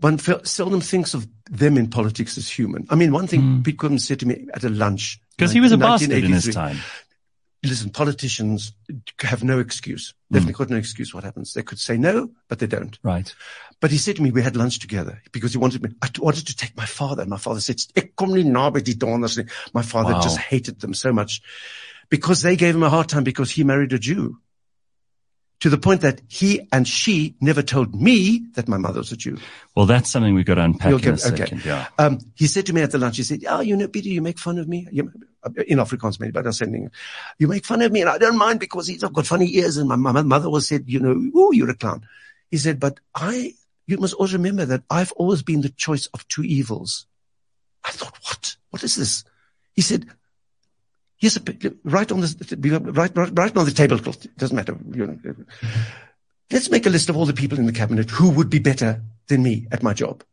[0.00, 2.86] one seldom thinks of them in politics as human.
[2.90, 3.64] I mean, one thing Mm.
[3.64, 5.20] Pete said to me at a lunch.
[5.36, 6.78] Because he was a bastard in his time.
[7.64, 8.72] Listen, politicians
[9.20, 10.14] have no excuse.
[10.30, 10.52] They've mm.
[10.52, 11.54] got no excuse what happens.
[11.54, 12.98] They could say no, but they don't.
[13.04, 13.32] Right.
[13.80, 16.48] But he said to me, we had lunch together because he wanted me, I wanted
[16.48, 17.22] to take my father.
[17.22, 20.22] And my father said, "Ek kom nie na by die donors nie." my father Wow.
[20.22, 21.40] just hated them so much
[22.08, 24.38] because they gave him a hard time because he married a Jew
[25.62, 29.16] to the point that he and she never told me that my mother was a
[29.16, 29.38] Jew.
[29.76, 31.36] Well, that's something we've got to unpack in a get- okay.
[31.36, 31.64] second.
[31.64, 31.86] Yeah.
[32.00, 34.22] Um, he said to me at the lunch, he said, oh, you know, Peter, you
[34.22, 34.88] make fun of me.
[34.90, 35.12] You,
[35.68, 36.90] in Afrikaans, maybe, but I was saying,
[37.38, 39.76] you make fun of me and I don't mind because he's got funny ears.
[39.76, 42.08] And my, my mother was said, you know, oh, you're a clown.
[42.50, 43.54] He said, but I,
[43.86, 47.06] you must always remember that I've always been the choice of two evils.
[47.84, 48.56] I thought, what?
[48.70, 49.22] What is this?
[49.74, 50.06] He said,
[51.22, 51.40] a,
[51.84, 54.24] right on the, right, right, right on the tablecloth.
[54.24, 54.76] It doesn't matter.
[56.50, 59.02] Let's make a list of all the people in the cabinet who would be better
[59.28, 60.24] than me at my job.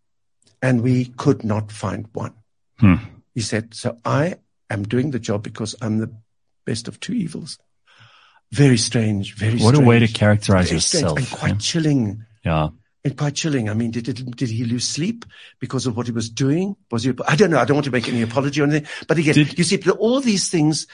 [0.62, 2.34] And we could not find one.
[2.80, 2.96] Hmm.
[3.34, 4.36] He said, so I
[4.70, 6.12] am doing the job because I'm the
[6.66, 7.58] best of two evils.
[8.52, 9.78] Very strange, very What strange.
[9.78, 11.18] a way to characterize yourself.
[11.18, 12.26] and quite chilling.
[12.44, 12.70] yeah.
[13.06, 13.70] And quite chilling.
[13.70, 15.24] I mean, did, did, did he lose sleep
[15.60, 16.76] because of what he was doing?
[16.92, 17.60] Was he, I don't know.
[17.60, 20.20] I don't want to make any apology or anything, but again, Did- you see, all
[20.20, 20.86] these things,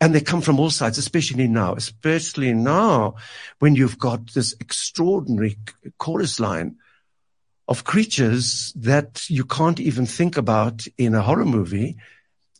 [0.00, 3.14] and they come from all sides, especially now, especially now
[3.60, 5.56] when you've got this extraordinary
[5.98, 6.76] chorus line
[7.68, 11.96] of creatures that you can't even think about in a horror movie.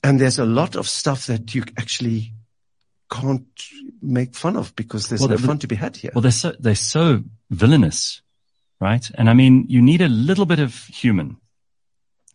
[0.04, 2.32] And there's a lot of stuff that you actually
[3.10, 3.46] can't
[4.00, 6.12] make fun of because there's Well, no fun to be had here.
[6.14, 8.22] Well, they're so, they're so villainous,
[8.82, 9.08] right?
[9.14, 11.36] And I mean, you need a little bit of human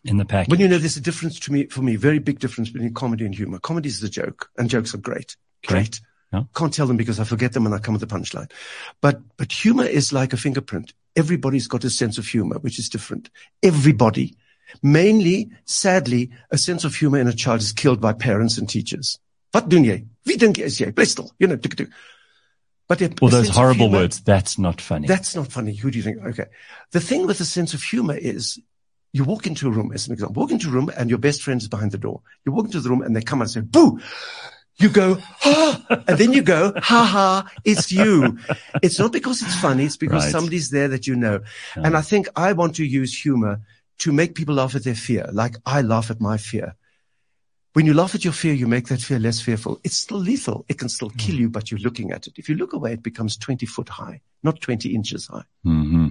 [0.05, 0.49] in the package.
[0.49, 3.25] But you know, there's a difference to me, for me, very big difference between comedy
[3.25, 3.60] and humor.
[3.60, 5.36] Comedy is the joke, and jokes are great.
[5.67, 5.99] Great.
[6.31, 6.43] Yeah.
[6.55, 8.49] Can't tell them because I forget them when I come with the punchline.
[9.01, 10.93] But, but humor is like a fingerprint.
[11.17, 13.29] Everybody's got a sense of humor, which is different.
[13.62, 14.38] Everybody.
[14.81, 19.19] Mainly, sadly, a sense of humor in a child is killed by parents and teachers.
[19.53, 20.05] Wat doen jy?
[20.27, 20.91] Wie dink jy is jy?
[20.91, 21.31] Bly stil.
[21.39, 21.89] You know, tuk, tuk.
[22.88, 24.21] But All those horrible humor- words.
[24.21, 25.08] That's not funny.
[25.08, 25.76] that's not funny.
[25.76, 26.23] Who do you think?
[26.26, 26.45] Okay.
[26.91, 28.60] The thing with a sense of humor is
[29.12, 31.41] you walk into a room, as an example, walk into a room and your best
[31.43, 32.21] friend is behind the door.
[32.45, 34.00] You walk into the room and they come and say, boo!
[34.80, 38.38] You go, ah, and then you go, ha ha, it's you.
[38.84, 39.86] It's not because it's funny.
[39.86, 40.32] It's because Right.
[40.32, 41.41] somebody's there that you know.
[41.76, 43.60] And I think I want to use humor
[44.00, 45.28] to make people laugh at their fear.
[45.34, 46.76] Like I laugh at my fear.
[47.77, 49.79] When you laugh at your fear, you make that fear less fearful.
[49.83, 50.65] It's still lethal.
[50.67, 52.33] It can still kill you, but you're looking at it.
[52.35, 55.43] If you look away, it becomes 20 foot high, not 20 inches high.
[55.63, 56.07] hmm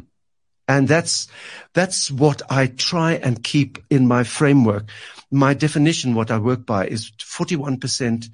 [0.68, 1.26] And that's,
[1.74, 4.84] that's what I try and keep in my framework.
[5.32, 8.28] My definition, what I work by is 41%,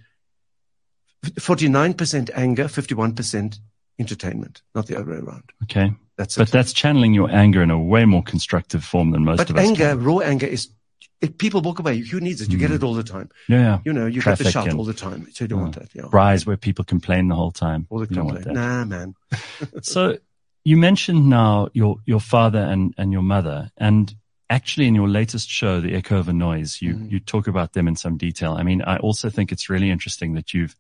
[1.24, 3.58] 49% anger, 51%
[3.98, 5.44] entertainment, not the other way around.
[5.62, 5.94] Okay.
[6.18, 6.52] That's But it.
[6.52, 9.62] that's channeling your anger in a way more constructive form than most But of us.
[9.62, 10.04] But anger, can.
[10.04, 10.68] raw anger is,
[11.22, 12.50] if people walk away, who needs it?
[12.52, 13.30] You get it all the time.
[13.48, 13.78] Yeah.
[13.84, 15.28] You know, you get Traffic the shout all the time.
[15.32, 15.88] So you don't want that.
[15.94, 16.02] Yeah.
[16.12, 17.86] Rise where people complain the whole time.
[17.90, 18.58] All the You don't want complaint.
[18.58, 18.60] that.
[18.60, 19.14] Nah, man.
[19.82, 20.18] So
[20.64, 24.14] you mentioned now your, your father and, and your mother and
[24.50, 27.10] actually in your latest show, The Echo of a Noise, you, Mhm.
[27.10, 28.52] you talk about them in some detail.
[28.52, 30.76] I mean, I also think it's really interesting that you've,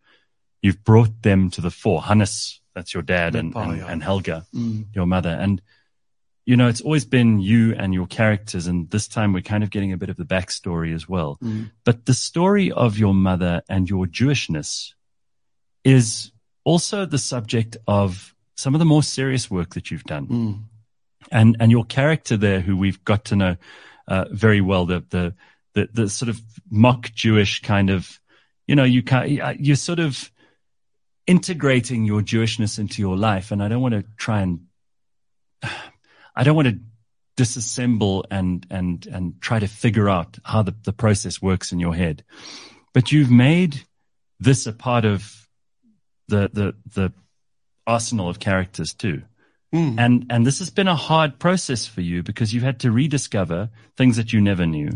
[0.60, 2.02] you've brought them to the fore.
[2.02, 4.86] Hannes, that's your dad and, and, and Helga, Mm.
[4.94, 5.30] your mother.
[5.30, 5.62] And,
[6.44, 8.66] you know, it's always been you and your characters.
[8.66, 11.38] And this time we're kind of getting a bit of the backstory as well.
[11.42, 11.70] Mm.
[11.84, 14.92] But the story of your mother and your Jewishness
[15.84, 16.32] is
[16.64, 20.26] also the subject of some of the more serious work that you've done.
[20.26, 20.62] Mm.
[21.30, 23.56] And, and your character there, who we've got to know,
[24.08, 25.34] uh, very well, the, the,
[25.74, 28.20] the, the sort of mock Jewish kind of,
[28.66, 30.30] you know, you can you're sort of
[31.26, 33.52] integrating your Jewishness into your life.
[33.52, 34.66] And I don't want to try and,
[36.34, 36.78] I don't want to
[37.36, 41.94] disassemble and, and, and try to figure out how the, the process works in your
[41.94, 42.24] head.
[42.92, 43.82] But you've made
[44.38, 45.46] this a part of
[46.28, 47.12] the, the, the
[47.86, 49.22] arsenal of characters too.
[49.74, 49.98] Mm.
[49.98, 53.70] And, and this has been a hard process for you because you've had to rediscover
[53.96, 54.90] things that you never knew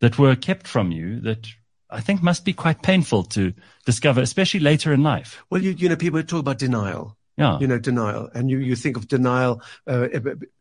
[0.00, 1.46] that were kept from you that
[1.90, 3.52] I think must be quite painful to
[3.84, 5.44] discover, especially later in life.
[5.50, 7.18] Well, you, you know, people talk about denial.
[7.36, 7.58] Yeah.
[7.58, 8.28] you know, denial.
[8.34, 10.08] And you, you think of denial, uh,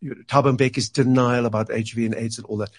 [0.02, 2.72] Mbeki's denial about HIV and AIDS and all that.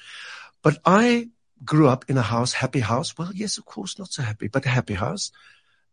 [0.62, 1.28] But I
[1.64, 3.16] grew up in a house, happy house.
[3.18, 5.30] Well, yes, of course, not so happy, but a happy house.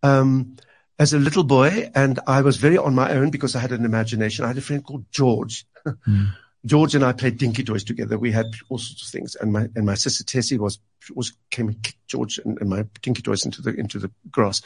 [0.02, 0.56] Um,
[0.98, 3.86] as a little boy, and I was very on my own because I had an
[3.86, 4.44] imagination.
[4.44, 5.66] I had a friend called George.
[5.86, 6.34] Mm.
[6.66, 8.18] George and I played dinky toys together.
[8.18, 10.80] We had all sorts of things, and my and my sister Tessie was
[11.16, 14.62] was came and kicked George and, and my dinky toys into the into the grass.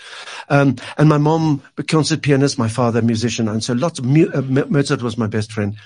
[0.50, 4.42] Um, and my mom, a concert pianist, my father, musician, and so lots of uh,
[4.42, 5.78] Mozart was my best friend.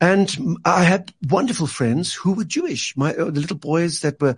[0.00, 2.96] And I had wonderful friends who were Jewish.
[2.96, 4.36] My uh, the little boys that were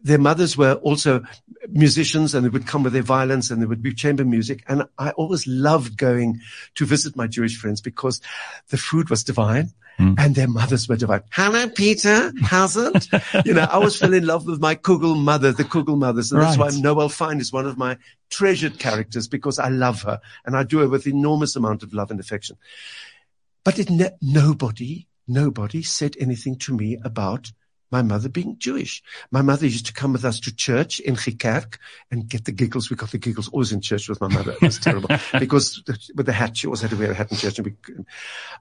[0.00, 1.22] their mothers were also
[1.68, 4.62] musicians and they would come with their violins and there would be chamber music.
[4.68, 6.40] And I always loved going
[6.76, 8.20] to visit my Jewish friends because
[8.68, 10.14] the food was divine Mm.
[10.18, 11.22] and their mothers were divine.
[11.32, 12.30] Hello, Peter.
[12.42, 13.08] How's it?
[13.46, 16.30] you know, I always fell in love with my Kugel mother, the Kugel mothers.
[16.32, 16.76] And that's why Right.
[16.76, 17.96] Nowell Fine is one of my
[18.28, 22.10] treasured characters because I love her and I do her with enormous amount of love
[22.10, 22.58] and affection.
[23.64, 27.52] But it ne- nobody, nobody said anything to me about
[27.90, 29.02] my mother being Jewish.
[29.30, 31.78] My mother used to come with us to church in Gikerk
[32.10, 32.90] and get the giggles.
[32.90, 34.52] We got the giggles always in church with my mother.
[34.52, 35.82] It was terrible because
[36.14, 37.58] with the hat, she always had to wear a hat in church.
[37.58, 38.04] And we,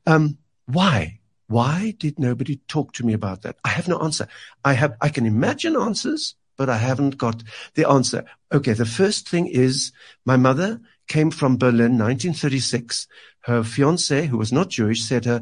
[0.05, 1.19] um, why?
[1.47, 3.57] Why did nobody talk to me about that?
[3.63, 4.27] I have no answer.
[4.63, 7.43] I have, I can imagine answers, but I haven't got
[7.75, 8.25] the answer.
[8.51, 8.73] Okay.
[8.73, 9.91] The first thing is
[10.25, 13.07] my mother came from Berlin, 1936.
[13.41, 15.41] Her fiance, who was not Jewish, said to her,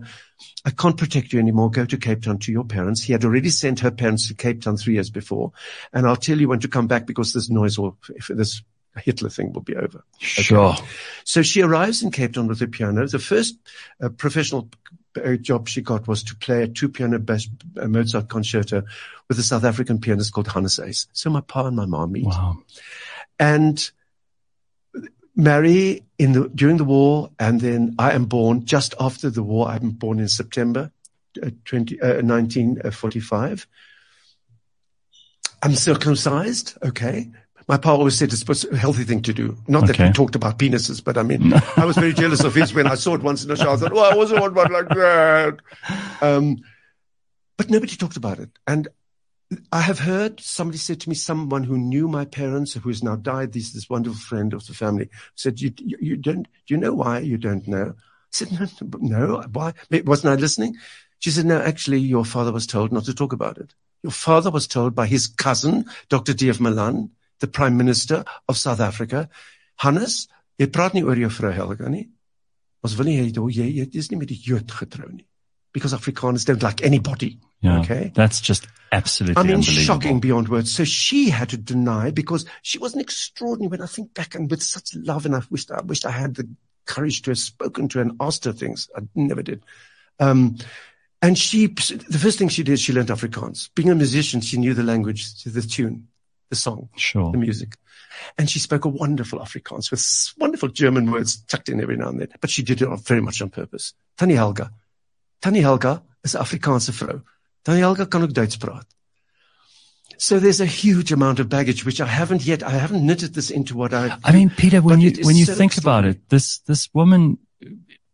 [0.65, 1.71] I can't protect you anymore.
[1.71, 3.01] Go to Cape Town to your parents.
[3.01, 5.53] He had already sent her parents to Cape Town three years before.
[5.93, 7.95] And I'll tell you when to come back because this noise or
[8.29, 8.61] this
[8.97, 10.03] Hitler thing will be over.
[10.19, 10.75] Sure.
[11.23, 13.07] So she arrives in Cape Town with a piano.
[13.07, 13.57] The first
[14.01, 14.69] uh, professional
[15.15, 17.47] uh, job she got was to play a two piano bass,
[17.79, 18.83] uh, Mozart concerto
[19.27, 21.07] with a South African pianist called Hannes Uys.
[21.13, 22.25] So my pa and my mom meet.
[22.25, 22.57] Wow.
[23.39, 23.91] And
[25.35, 27.31] marry in the, during the war.
[27.39, 29.67] And then I am born just after the war.
[29.69, 30.91] I'm born in September
[31.41, 33.67] uh, 20, uh, 1945.
[35.63, 36.77] I'm circumcised.
[36.83, 37.31] Okay.
[37.67, 39.57] My pa always said it's a healthy thing to do.
[39.67, 40.07] Not that Okay.
[40.07, 42.95] we talked about penises, but I mean, I was very jealous of his when I
[42.95, 43.75] saw it once in the shower.
[43.75, 45.59] I thought, oh, I wasn't want one like that.
[46.21, 46.57] Um,
[47.55, 48.49] but nobody talked about it.
[48.67, 48.89] And
[49.71, 53.15] I have heard somebody said to me, someone who knew my parents, who has now
[53.15, 56.77] died, this, this wonderful friend of the family, said, you, you, you don't, do you
[56.77, 57.93] know why you don't know?
[57.97, 58.67] I said, no,
[58.99, 59.73] no, why?
[59.91, 60.77] Wasn't I listening?
[61.19, 63.73] She said, no, actually, your father was told not to talk about it.
[64.01, 66.33] Your father was told by his cousin, Dr.
[66.33, 66.59] D.F.
[66.59, 69.29] Malan, the Prime Minister of South Africa,
[69.77, 70.27] Hannes,
[70.71, 72.07] praat nie oor jou vrou Helga nie.
[72.83, 75.25] Ons wil nie hê jy jy is nie met die Jood getrou nie.
[75.73, 77.39] Because Afrikaners don't like anybody.
[77.61, 77.79] Yeah.
[77.79, 78.11] Okay.
[78.13, 80.73] That's just absolutely I mean, shocking beyond words.
[80.73, 83.69] So she had to deny because she was an extraordinary.
[83.69, 86.35] When I think back and with such love, and I wished I wished I had
[86.35, 86.47] the
[86.85, 88.89] courage to have spoken to her and asked her things.
[88.95, 89.63] I never did.
[90.19, 90.57] Um,
[91.21, 93.69] and she, the first thing she did, she learned Afrikaans.
[93.75, 96.09] Being a musician, she knew the language, the tune,
[96.49, 97.31] the song, Sure.
[97.31, 97.77] the music.
[98.37, 102.19] And she spoke a wonderful Afrikaans with wonderful German words tucked in every now and
[102.19, 102.27] then.
[102.41, 103.93] But she did it very much on purpose.
[104.17, 104.71] Tannie Helga.
[105.43, 107.21] Tannie Helga is 'n Afrikaanse vrou.
[107.63, 108.85] Tannie Helga kan ook Duits praat.
[110.17, 113.49] So there's a huge amount of baggage which I haven't yet, I haven't knitted this
[113.51, 114.15] into what I.
[114.23, 117.37] I mean, Peter, when you when you so think about it, this this woman,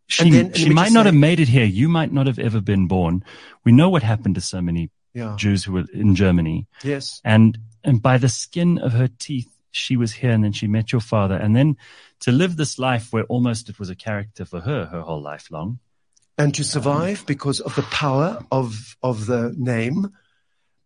[0.06, 1.66] she And then- and she might not say- have made it here.
[1.66, 3.22] You might not have ever been born.
[3.64, 5.36] We know what happened to so many yeah.
[5.36, 7.20] Jews who were in Germany, Yes.
[7.24, 10.90] and and by the skin of her teeth, she was here, and then she met
[10.92, 11.76] your father, and then
[12.20, 15.46] to live this life where almost it was a character for her her whole life
[15.50, 15.78] long.
[16.40, 20.10] And to survive because of the power of of the name.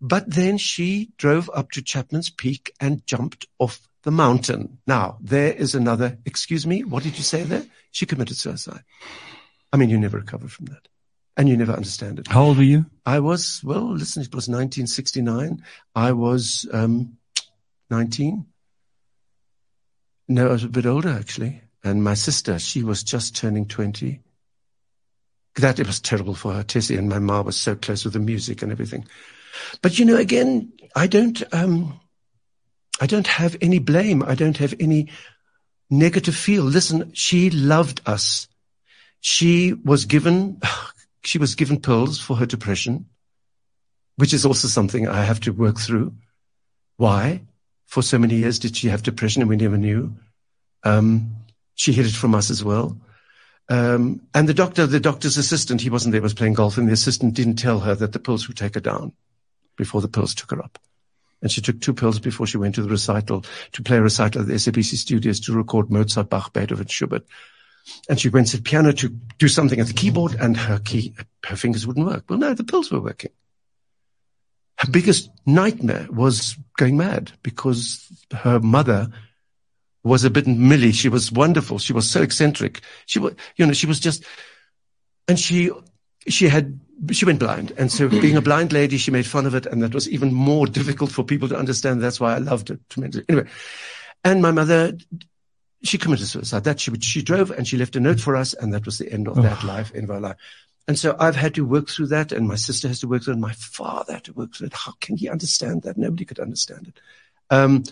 [0.00, 4.78] But then she drove up to Chapman's Peak and jumped off the mountain.
[4.88, 6.18] Now there is another.
[6.26, 7.64] Excuse me, what did you say there?
[7.92, 8.82] She committed suicide.
[9.72, 10.88] I mean, you never recover from that,
[11.36, 12.26] and you never understand it.
[12.26, 12.86] How old were you?
[13.06, 13.92] I was well.
[13.92, 15.62] Listen, it was 1969.
[15.94, 17.16] I was um,
[17.90, 18.44] 19.
[20.26, 24.23] No, I was a bit older actually, and my sister, she was just turning 20
[25.56, 26.62] that it was terrible for her.
[26.62, 29.06] Tessie and my ma was so close with the music and everything.
[29.82, 32.00] But you know, again, I don't, um,
[33.00, 34.22] I don't have any blame.
[34.22, 35.10] I don't have any
[35.90, 36.64] negative feel.
[36.64, 38.48] Listen, she loved us.
[39.20, 40.60] She was given,
[41.24, 43.06] she was given pills for her depression,
[44.16, 46.14] which is also something I have to work through.
[46.96, 47.42] Why?
[47.86, 50.14] For so many years did she have depression and we never knew.
[50.82, 51.36] Um,
[51.74, 52.96] she hid it from us as well.
[53.68, 56.92] Um, and the doctor, the doctor's assistant, he wasn't there, was playing golf, and the
[56.92, 59.12] assistant didn't tell her that the pills would take her down
[59.76, 60.78] before the pills took her up.
[61.40, 64.42] And she took two pills before she went to the recital, to play a recital
[64.42, 67.26] at the SABC studios to record Mozart, Bach, Beethoven, Schubert.
[68.08, 71.14] And she went to the piano to do something at the keyboard and her key,
[71.44, 72.24] her fingers wouldn't work.
[72.28, 73.30] Well, no, the pills were working.
[74.78, 79.08] Her biggest nightmare was going mad because her mother
[80.04, 80.92] was a bit Millie.
[80.92, 81.78] She was wonderful.
[81.78, 82.82] She was so eccentric.
[83.06, 84.24] She was, you know, she was just,
[85.26, 85.70] and she,
[86.28, 86.78] she had,
[87.10, 87.72] she went blind.
[87.78, 89.66] And so being a blind lady, she made fun of it.
[89.66, 92.02] And that was even more difficult for people to understand.
[92.02, 93.24] That's why I loved it tremendously.
[93.28, 93.48] Anyway,
[94.22, 94.96] and my mother,
[95.82, 96.64] she committed suicide.
[96.64, 98.52] That she, she drove and she left a note for us.
[98.52, 100.36] And that was the end of that life, end of our life.
[100.86, 102.30] And so I've had to work through that.
[102.30, 103.36] And my sister has to work through it.
[103.36, 104.74] And my father had to work through it.
[104.74, 105.96] How can he understand that?
[105.96, 107.00] Nobody could understand it.
[107.48, 107.84] Um,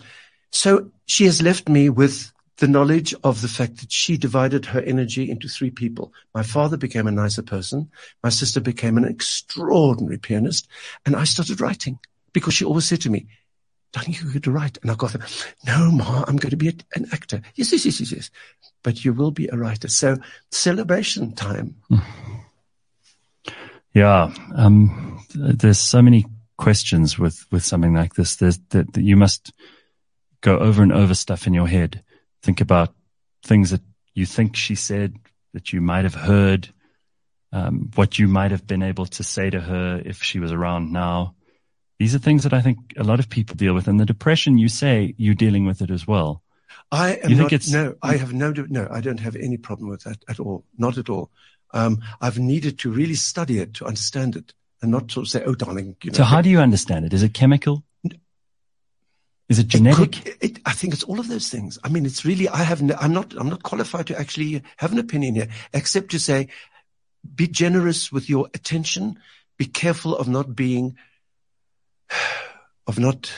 [0.53, 4.79] so she has left me with the knowledge of the fact that she divided her
[4.81, 6.13] energy into three people.
[6.33, 7.89] My father became a nicer person.
[8.23, 10.67] My sister became an extraordinary pianist.
[11.05, 11.97] And I started writing
[12.31, 13.25] because she always said to me,
[13.91, 14.77] don't you go to write?
[14.81, 15.27] And I got there,
[15.65, 17.41] no, Ma, I'm going to be a, an actor.
[17.55, 18.29] Yes, yes, yes, yes, yes.
[18.83, 19.87] But you will be a writer.
[19.87, 20.17] So
[20.51, 21.75] celebration time.
[23.93, 24.33] Yeah.
[24.55, 26.25] Um, there's so many
[26.57, 28.35] questions with, with something like this.
[28.35, 29.51] There's that, that you must
[30.43, 32.03] go over and over stuff in your head.
[32.43, 32.93] Think about
[33.43, 33.81] things that
[34.13, 35.15] you think she said
[35.53, 36.69] that you might have heard,
[37.51, 40.91] um, what you might have been able to say to her if she was around
[40.91, 41.33] now.
[41.97, 43.87] These are things that I think a lot of people deal with.
[43.87, 46.43] And the depression, you say you're dealing with it as well.
[46.91, 49.89] I am You not, it's- no, I have no, no, I don't have any problem
[49.89, 50.65] with that at all.
[50.77, 51.31] Not at all.
[51.73, 55.43] Um, I've needed to really study it to understand it and not sort of say,
[55.45, 56.17] oh, darling, you know.
[56.17, 57.13] So how do you understand it?
[57.13, 57.83] Is it chemical?
[59.53, 60.11] Is it It genetic?
[60.11, 61.77] could- it- I think it's all of those things.
[61.83, 64.91] I mean, it's really, I have, no, I'm not, I'm not qualified to actually have
[64.91, 66.47] an opinion here, except to say,
[67.35, 69.19] be generous with your attention.
[69.57, 70.97] Be careful of not being,
[72.87, 73.31] of not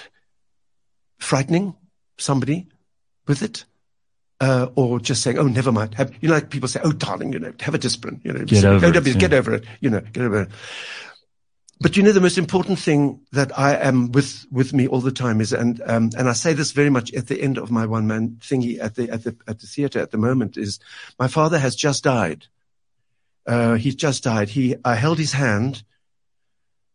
[1.20, 1.76] frightening
[2.18, 2.68] somebody
[3.28, 3.66] with it.
[4.42, 7.32] Uh, or just saying, "Oh, never mind." Have, you know, like people say, "Oh, darling,
[7.32, 9.14] you know, have a discipline." You know, Get over "Oh, it, don't yeah.
[9.14, 9.64] Get over it.
[9.80, 10.50] You know, get over it.
[11.86, 15.12] But you know, the most important thing that I am with, with me all the
[15.12, 17.86] time is, and, um, and I say this very much at the end of my
[17.86, 20.80] one man thingy at the, at the, at the theater at the moment is
[21.20, 22.48] my father has just died.
[23.46, 24.50] Uh, he's just died.
[24.50, 25.84] He, I held his hand,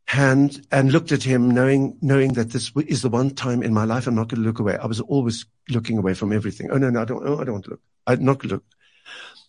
[0.06, 3.84] hand and looked at him knowing, knowing that this is the one time in my
[3.84, 4.76] life I'm not going to look away.
[4.76, 6.68] I was always looking away from everything.
[6.72, 7.82] Oh, no, no, I don't, oh, I don't want to look.
[8.08, 8.64] I'm not going to look.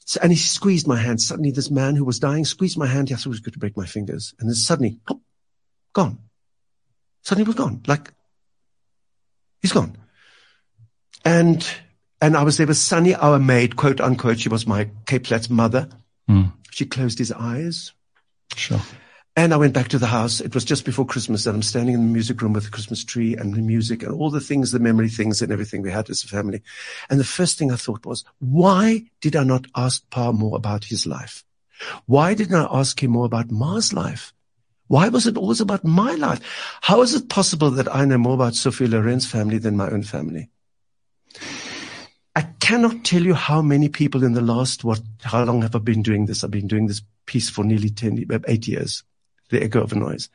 [0.05, 1.19] So, and he squeezed my hand.
[1.19, 3.11] Suddenly this man who was dying squeezed my hand.
[3.11, 4.35] I he was going to break my fingers.
[4.39, 5.19] And then suddenly, pop,
[5.93, 6.19] gone.
[7.23, 7.81] Suddenly was gone.
[7.87, 8.11] Like,
[9.61, 9.97] he's gone.
[11.23, 11.67] And,
[12.21, 14.39] and I was there with Sunny, our maid, quote unquote.
[14.39, 15.87] She was my Cape Flats mother.
[16.27, 16.45] Hmm.
[16.71, 17.93] She closed his eyes.
[18.55, 18.81] Sure.
[19.35, 20.41] And I went back to the house.
[20.41, 23.03] It was just before Christmas and I'm standing in the music room with the Christmas
[23.03, 26.09] tree and the music and all the things, the memory things and everything we had
[26.09, 26.61] as a family.
[27.09, 30.83] And the first thing I thought was, why did I not ask Pa more about
[30.83, 31.45] his life?
[32.07, 34.33] Why didn't I ask him more about Ma's life?
[34.91, 36.41] Why was it always about my life?
[36.81, 40.03] How is it possible that I know more about Sophia Loren's family than my own
[40.03, 40.49] family?
[42.35, 45.79] I cannot tell you how many people in the last, what, how long have I
[45.79, 46.43] been doing this?
[46.43, 49.05] I've been doing this piece for nearly 10, uh, eight years.
[49.49, 50.27] The echo of a noise.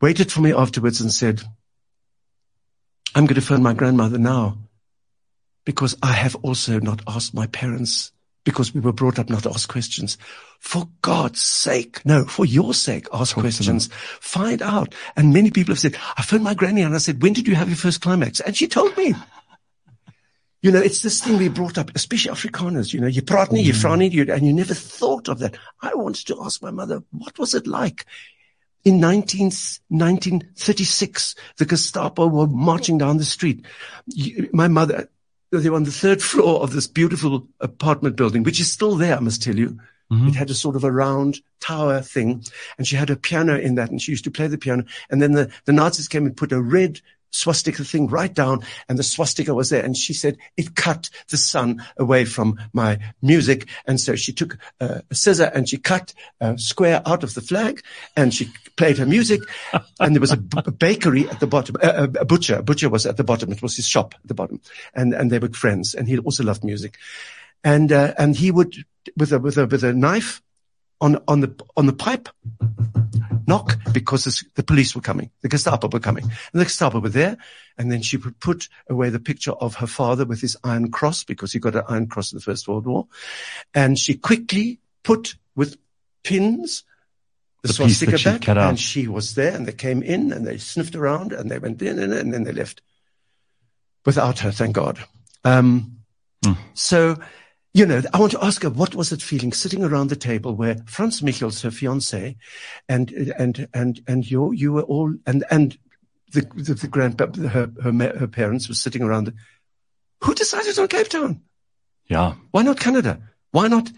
[0.00, 1.42] Waited for me afterwards and said,
[3.14, 4.58] I'm going to phone my grandmother now
[5.64, 8.10] because I have also not asked my parents
[8.46, 10.16] because we were brought up not to ask questions.
[10.60, 13.90] For God's sake, no, for your sake, ask Talk questions.
[14.20, 14.94] Find out.
[15.16, 17.56] And many people have said, I phoned my granny and I said, when did you
[17.56, 18.40] have your first climax?
[18.40, 19.14] And she told me.
[20.62, 23.62] You know, it's this thing we brought up, especially Afrikaners, you know, you praat nie,
[23.62, 23.86] you mm-hmm.
[23.86, 25.56] vra nie, you, and you never thought of that.
[25.82, 28.06] I wanted to ask my mother, what was it like?
[28.84, 29.46] In 19,
[29.88, 33.66] 1936, the Gestapo were marching down the street.
[34.52, 35.08] My mother,
[35.50, 39.16] they were on the third floor of this beautiful apartment building, which is still there,
[39.16, 39.78] I must tell you.
[40.12, 40.28] Mhm.
[40.28, 42.44] It had a sort of a round tower thing,
[42.78, 44.84] and she had a piano in that, and she used to play the piano.
[45.10, 47.00] And then the, the Nazis came and put a red
[47.36, 49.84] swastika thing right down, and the swastika was there.
[49.84, 54.58] And she said it cut the sun away from my music, and so she took
[54.80, 57.82] uh, a scissor and she cut a square out of the flag,
[58.16, 59.40] and she played her music.
[60.00, 62.56] and there was a, b- a bakery at the bottom, uh, a butcher.
[62.56, 63.52] A butcher was at the bottom.
[63.52, 64.60] It was his shop at the bottom,
[64.94, 65.94] and and they were friends.
[65.94, 66.96] And he also loved music,
[67.62, 68.74] and uh, and he would
[69.16, 70.42] with a with a with a knife
[71.00, 72.28] on on the on the pipe
[73.46, 77.08] knock because the, the police were coming, the Gestapo were coming, and the Gestapo were
[77.08, 77.36] there.
[77.78, 81.24] And then she would put away the picture of her father with his iron cross
[81.24, 83.06] because he got an iron cross in the First World War,
[83.74, 85.76] and she quickly put with
[86.24, 86.84] pins
[87.62, 88.68] the, The swastika back, cut out.
[88.70, 91.82] and she was there, and they came in and they sniffed around and they went
[91.82, 92.80] in and, and then they left
[94.04, 94.98] without her, thank God.
[95.44, 95.92] Um,
[96.44, 96.52] Hmm.
[96.74, 97.16] So,
[97.76, 100.54] you know, I want to ask her, what was it feeling sitting around the table
[100.54, 102.34] where Franz Michels, her fiance,
[102.88, 105.76] and, and, and, and you, you were all, and, and
[106.32, 109.24] the, the, the grand, her, her, her parents were sitting around.
[109.24, 109.34] The,
[110.24, 111.42] who decided on Cape Town?
[112.06, 112.36] Yeah.
[112.50, 113.20] Why not Canada?
[113.50, 113.92] Why not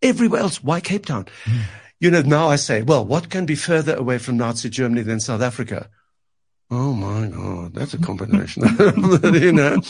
[0.00, 0.64] everywhere else?
[0.64, 1.26] Why Cape Town?
[1.44, 1.60] Hmm.
[1.98, 5.20] You know, now I say, well, what can be further away from Nazi Germany than
[5.20, 5.90] South Africa?
[6.70, 8.62] Oh my God, that's a combination,
[9.34, 9.82] you know.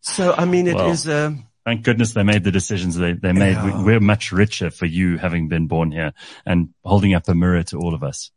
[0.00, 1.04] So, I mean, it is.
[1.04, 3.54] Well, um, Thank goodness they made the decisions they, they made.
[3.54, 3.78] Yeah.
[3.78, 6.12] We, we're much richer for you having been born here
[6.46, 8.30] and holding up a mirror to all of us.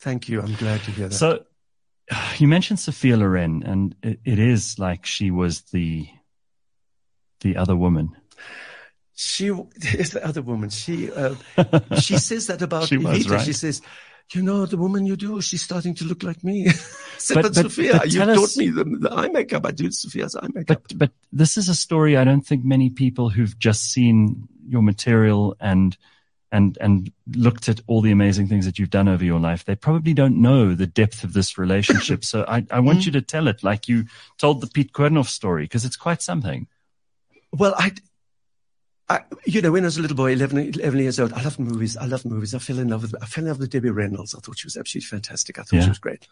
[0.00, 0.42] thank you.
[0.42, 1.14] I'm glad to hear that.
[1.14, 1.44] So
[2.38, 6.08] you mentioned Sophia Loren and it, it is like she was the,
[7.42, 8.16] the other woman.
[9.14, 9.50] she
[9.96, 10.70] is the other woman.
[10.70, 11.36] She, uh,
[12.00, 13.30] she says that about She was, Evita.
[13.30, 13.44] right?
[13.44, 13.82] She says,
[14.34, 16.68] you know, the woman you do, she's starting to look like me.
[17.18, 19.66] Said, But- but, but- Sophia, but you tell taught us- me the, the eye makeup.
[19.66, 20.82] I do Sophia's eye makeup.
[20.88, 24.82] But, but this is a story I don't think many people who've just seen your
[24.82, 25.96] material and,
[26.52, 29.74] and, and looked at all the amazing things that you've done over your life, they
[29.74, 32.24] probably don't know the depth of this relationship.
[32.24, 33.06] so I, I want mm-hmm.
[33.06, 34.04] you to tell it like you
[34.36, 36.66] told the Piet Koornhof story because it's quite something.
[37.52, 37.92] Well, I,
[39.10, 41.58] I, you know, when I was a little boy, 11, 11 years old, I loved
[41.58, 41.96] movies.
[41.96, 42.54] I loved movies.
[42.54, 44.34] I fell in love with, I fell in love with Debbie Reynolds.
[44.34, 45.58] I thought she was absolutely fantastic.
[45.58, 45.82] I thought Yeah.
[45.84, 46.28] she was great.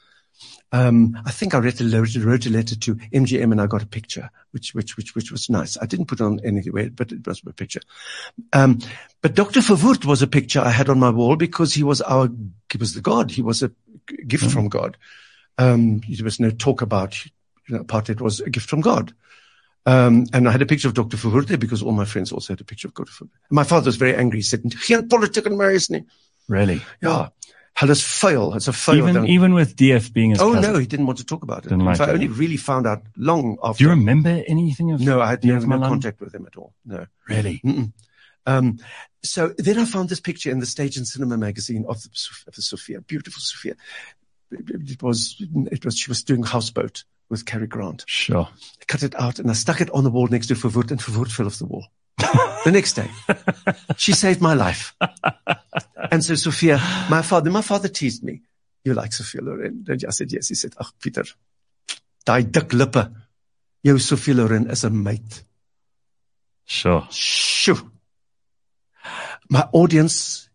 [0.72, 3.83] Um, I think I wrote a, letter, wrote a letter to MGM and I got
[3.83, 5.79] a picture, which, which, which, which was nice.
[5.81, 7.81] I didn't put on anywhere, but it was a picture.
[8.53, 8.81] Um,
[9.22, 9.61] but Dr.
[9.61, 12.29] Verwoerd was a picture I had on my wall because he was our,
[12.70, 13.31] he was the God.
[13.31, 13.70] He was a
[14.27, 14.99] gift from God.
[15.57, 17.31] Um, there was no talk about, you
[17.77, 19.14] know, apartheid was a gift from God.
[19.87, 21.16] Um, and I had a picture of Dr.
[21.16, 23.12] Verwoerd because all my friends also had a picture of Dr.
[23.12, 23.30] Verwoerd.
[23.51, 24.41] My father was very angry.
[24.41, 26.05] He said, geen politiek in my nie.
[26.49, 26.82] Really?
[27.01, 27.28] Yeah.
[27.76, 28.55] Hulle is fail.
[28.55, 29.09] It's a fail.
[29.09, 30.72] Even even with DF being his Oh cousin.
[30.72, 31.68] no, he didn't want to talk about it.
[31.68, 33.78] Didn't like I only really found out long after.
[33.78, 35.01] Do you remember anything of?
[35.01, 36.72] No, I had DF no, no contact with him at all.
[36.87, 37.07] No.
[37.28, 37.61] Really?
[37.64, 37.93] Mm-mm.
[38.47, 38.78] Um,
[39.22, 42.09] so then I found this picture in the Stage and Cinema magazine of the,
[42.47, 43.74] of the Sophia, beautiful Sophia.
[44.51, 45.37] It was,
[45.70, 48.05] it was, she was doing Houseboat with Cary Grant.
[48.07, 48.49] Sure.
[48.81, 51.01] I cut it out and I stuck it on the wall next to Verwoerd and
[51.01, 51.87] Verwoerd fell off the wall.
[52.64, 53.11] the next day.
[53.97, 54.95] She saved my life.
[56.11, 56.79] And so Sophia,
[57.11, 58.43] my father, my father teased me.
[58.85, 59.85] You like Sophia Loren?
[59.89, 60.49] And I said, yes.
[60.49, 61.24] He said, ach, Peter,
[62.24, 63.12] die dik lippe.
[63.85, 65.43] Jou Sophia Loren is a mate.
[66.64, 67.07] Sure.
[67.11, 67.91] Shoo.
[69.49, 70.49] My audience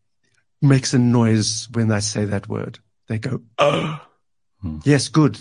[0.61, 2.80] makes a noise when I say that word.
[3.07, 3.99] They go, oh.
[4.61, 4.80] Hmm.
[4.86, 5.38] Yes, good.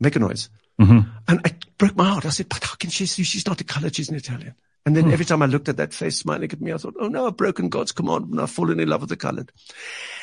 [0.00, 0.50] Make a noise.
[0.84, 2.26] Hmm And it broke my heart.
[2.26, 4.54] I said, but how can she, she's not a colored, she's an Italian.
[4.84, 7.06] And then every time I looked at that face smiling at me, I thought, oh
[7.06, 9.52] no, I've broken God's command and I've fallen in love with the colored.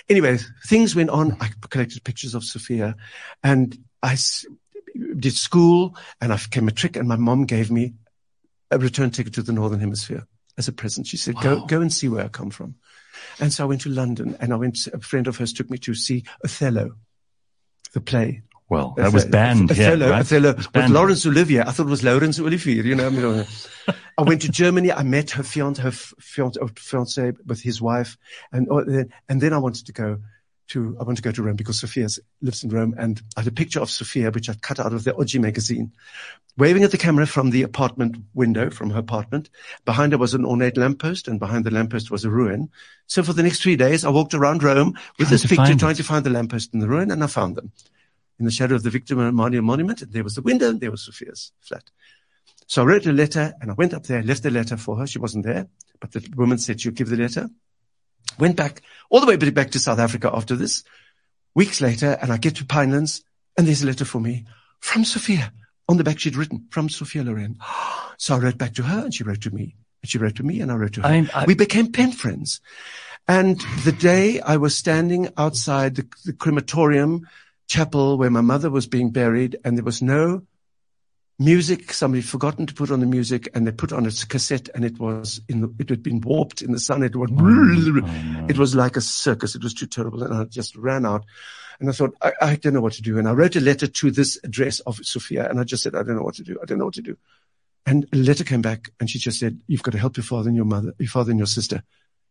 [0.09, 0.37] Anyway,
[0.67, 1.37] things went on.
[1.39, 2.97] I collected pictures of Sophia
[3.41, 4.17] and I
[5.17, 7.93] did school and I became a trick and my mom gave me
[8.69, 11.07] a return ticket to the Northern Hemisphere as a present.
[11.07, 12.75] She said, go, go and see where I come from.
[13.39, 15.77] And so I went to London and I went, a friend of hers took me
[15.79, 16.97] to see Othello,
[17.93, 18.41] the play.
[18.69, 20.19] Well, that was banned Othello, right?
[20.19, 20.89] Othello with.
[20.89, 21.61] Laurence Olivier.
[21.61, 22.83] I thought it was Laurence Olivier.
[22.83, 23.45] You know, I, mean, uh,
[24.15, 24.91] I went to Germany.
[24.91, 28.15] I met her fiance, her fiance, oh, fiance with his wife,
[28.51, 30.19] and oh, then and then I wanted to go
[30.67, 32.07] to I wanted to go to Rome because Sophia
[32.43, 35.03] lives in Rome, and I had a picture of Sophia which I'd cut out of
[35.03, 35.91] the Oggi magazine,
[36.55, 39.49] waving at the camera from the apartment window from her apartment.
[39.83, 42.69] Behind her was an ornate lamppost, and behind the lamppost was a ruin.
[43.07, 45.95] So for the next three days, I walked around Rome with Trying this picture, trying
[45.95, 47.71] to find the lamppost and the ruin, and I found them
[48.39, 50.01] in the shadow of the Victor Emmanuel Monument.
[50.01, 51.83] And there was the window, and there was Sophia's flat.
[52.67, 55.07] So I wrote a letter, and I went up there, left the letter for her.
[55.07, 55.67] She wasn't there,
[55.99, 57.49] but the woman said she'd give the letter.
[58.37, 60.83] Went back all the way back to South Africa after this.
[61.55, 63.23] Weeks later, and I get to Pinelands,
[63.57, 64.45] and there's a letter for me
[64.79, 65.51] from Sophia.
[65.89, 67.57] On the back, she'd written from Sophia Loren.
[68.21, 69.77] So I wrote back to her, and she wrote to me.
[70.01, 71.07] And she wrote to me, and I wrote to her.
[71.07, 72.59] I, I, We became pen friends.
[73.29, 77.25] And the day I was standing outside the, the crematorium
[77.69, 80.41] chapel where my mother was being buried and there was no
[81.37, 84.83] music, somebody forgotten to put on the music and they put on a cassette and
[84.83, 87.01] it was in the, it had been warped in the sun.
[87.03, 88.47] It was, oh, no.
[88.49, 89.55] it was like a circus.
[89.55, 90.21] It was too terrible.
[90.23, 91.23] And I just ran out
[91.79, 93.17] and I thought, I, I don't know what to do.
[93.17, 96.03] And I wrote a letter to this address of Sophia and I just said, I
[96.03, 96.59] don't know what to do.
[96.61, 97.15] I don't know what to do.
[97.85, 100.49] And a letter came back and she just said, you've got to help your father
[100.49, 101.83] and your mother, your father and your sister.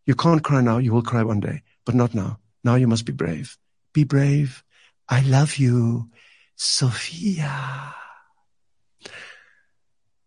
[0.04, 0.78] You can't cry now.
[0.78, 2.38] You will cry one day, but not now.
[2.62, 3.56] Now you must be brave.
[3.94, 4.62] Be brave.
[5.08, 6.10] I love you,
[6.56, 7.94] Sophia.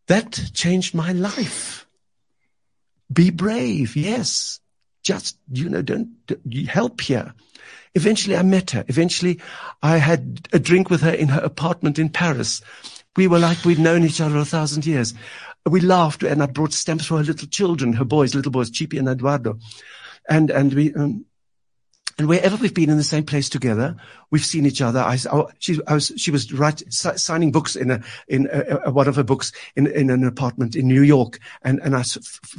[0.07, 1.87] That changed my life.
[3.11, 3.95] Be brave.
[3.95, 4.59] Yes.
[5.03, 7.33] Just, you know, don't, don't help here.
[7.95, 8.85] Eventually I met her.
[8.87, 9.39] Eventually
[9.83, 12.61] I had a drink with her in her apartment in Paris.
[13.15, 15.13] We were like we'd known each other a thousand years.
[15.65, 18.97] We laughed and I brought stamps for her little children, her boys, little boys, Chippy
[18.97, 19.59] and Eduardo.
[20.29, 21.25] And, and we, um,
[22.17, 23.95] and wherever we've been in the same place together,
[24.29, 24.99] we've seen each other.
[24.99, 26.51] I, I, she, I was, she was
[26.89, 30.75] signing books in a, in a, a, one of her books in, in an apartment
[30.75, 31.39] in New York.
[31.63, 32.03] And, and I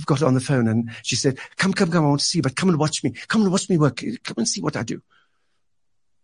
[0.06, 2.42] got on the phone and she said, come, come, come, I want to see you,
[2.42, 3.12] but come and watch me.
[3.28, 4.02] Come and watch me work.
[4.24, 5.02] Come and see what I do.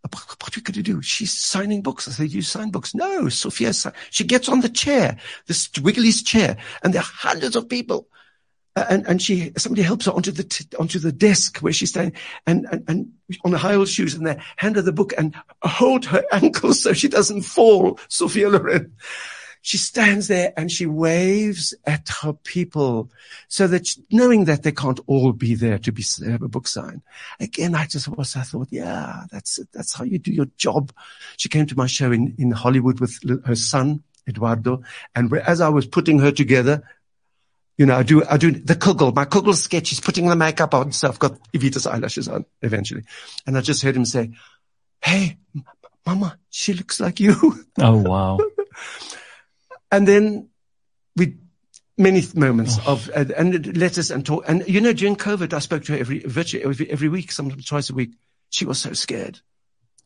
[0.03, 1.03] What are we going to do?
[1.03, 2.09] She's signing books.
[2.09, 2.95] I said, you sign books?
[2.95, 3.73] No, Sophia,
[4.11, 8.09] she gets on the chair, this Wiggly's chair, and there are hundreds of people.
[8.79, 11.91] Uh, and, and she, somebody helps her onto the, t- onto the desk where she's
[11.91, 12.15] standing
[12.47, 13.13] and, and, and
[13.45, 16.81] on the high heel shoes and they hand her the book and hold her ankles
[16.81, 17.99] so she doesn't fall.
[18.07, 18.93] Sophia Loren.
[19.63, 23.11] She stands there and she waves at her people
[23.49, 26.69] so that she- knowing that they can't all be there to be have a book
[26.69, 27.03] sign.
[27.41, 29.71] Again, I just was, I thought, yeah, that's it.
[29.73, 30.93] That's how you do your job.
[31.37, 34.83] She came to my show in, in Hollywood with her son, Eduardo.
[35.17, 36.85] And as I was putting her together,
[37.79, 39.91] you know, I do, I do the Kugel, my Kugel sketch.
[39.91, 40.91] He's putting the makeup on.
[40.93, 43.05] So I've got Evita's eyelashes on eventually.
[43.47, 44.33] And I just heard him say,
[45.01, 45.65] Hey, m-
[46.05, 47.65] mama, she looks like you.
[47.79, 48.39] oh wow.
[49.91, 50.51] And then
[51.17, 51.39] we,
[51.97, 54.45] many moments of uh, and letters and talk.
[54.47, 57.65] And you know, during COVID, I spoke to her every virtually every, every week, sometimes
[57.65, 58.11] twice a week.
[58.51, 59.41] She was so scared.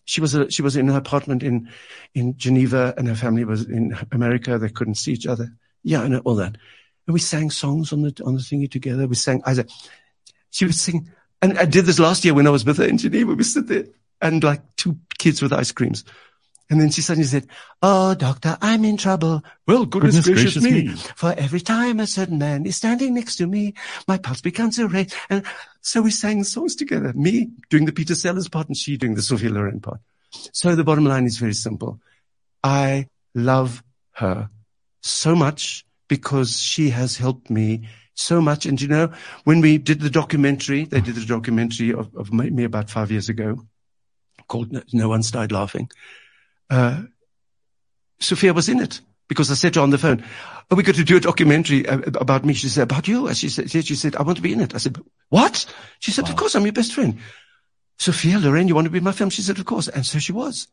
[0.04, 1.68] She was a, she was in her apartment in
[2.14, 4.56] in Geneva, and her family was in America.
[4.56, 5.48] They couldn't see each other.
[5.82, 6.58] Yeah, and all that.
[7.06, 9.06] And we sang songs on the on the thingy together.
[9.06, 9.42] We sang.
[9.44, 9.70] I said,
[10.50, 12.98] she was singing, and I did this last year when I was with her in
[12.98, 13.34] Geneva.
[13.34, 13.86] We sit there
[14.20, 16.04] and like two kids with ice creams.
[16.70, 17.48] And then she suddenly said,
[17.82, 19.42] Oh, doctor, I'm in trouble.
[19.66, 20.88] Well, goodness, Goodness gracious, gracious me.
[20.92, 20.96] me.
[21.16, 23.74] For every time a certain man is standing next to me,
[24.08, 25.14] my pulse becomes erased.
[25.28, 25.44] And
[25.82, 27.12] so we sang songs together.
[27.12, 30.00] Me doing the Peter Sellers part and she doing the Sophia Loren part.
[30.52, 32.00] So the bottom line is very simple.
[32.64, 33.82] I love
[34.12, 34.48] her
[35.02, 38.66] so much because she has helped me so much.
[38.66, 39.12] And you know,
[39.44, 43.30] when we did the documentary, they did the documentary of, of me about five years
[43.30, 43.66] ago
[44.46, 45.90] called No- No One Started Laughing.
[46.68, 47.04] Uh,
[48.20, 50.22] Sophia was in it because I said to her on the phone,
[50.70, 53.34] "Oh, we got to do a documentary uh, about me." She said, "About you?" And
[53.34, 54.98] she said, "She said I want to be in it." I said,
[55.30, 55.64] "What?"
[55.98, 57.20] She said, "Of course, I'm your best friend."
[57.96, 59.30] Sophia Loren, you want to be in my film?
[59.30, 60.68] She said, "Of course," and so she was.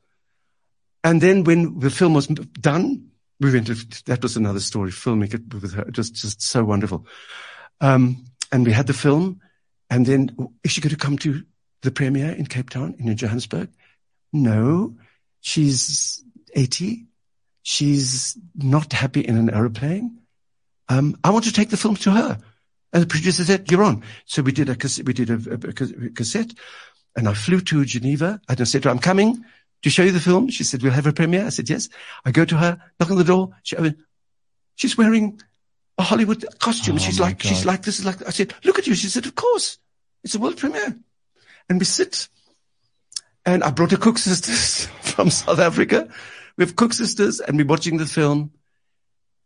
[1.01, 3.08] And then when the film was done,
[3.39, 3.67] we went.
[3.67, 4.91] To, that was another story.
[4.91, 7.05] Filming it with her, it was just so wonderful.
[7.81, 9.41] Um, and we had the film,
[9.89, 11.43] and then is she going to come to
[11.81, 13.69] the premiere in Cape Town in Johannesburg?
[14.33, 14.95] No,
[15.41, 16.23] she's
[16.53, 17.05] 80.
[17.63, 20.19] She's not happy in an aeroplane.
[20.87, 22.39] Um, I want to take the film to her.
[22.91, 24.03] And the producer said, you're on.
[24.25, 26.51] So we did a, we did a, a- a cassette
[27.15, 29.43] and I flew to Geneva and I said I'm coming
[29.83, 30.49] to show you the film.
[30.49, 31.45] She said, we'll have a premiere.
[31.45, 31.89] I said, yes.
[32.25, 33.51] I go to her, knock on the door.
[33.63, 33.97] She, opened.
[34.75, 35.39] she's wearing
[35.97, 36.95] a Hollywood costume.
[36.95, 38.95] Oh, she's like, she's like, this is like, I said, look at you.
[38.95, 39.77] She said, of course.
[40.23, 40.97] It's a world premiere.
[41.69, 42.27] And we sit
[43.45, 46.09] and I brought her koeksisters from South Africa.
[46.57, 48.51] We have koeksisters and we're watching the film.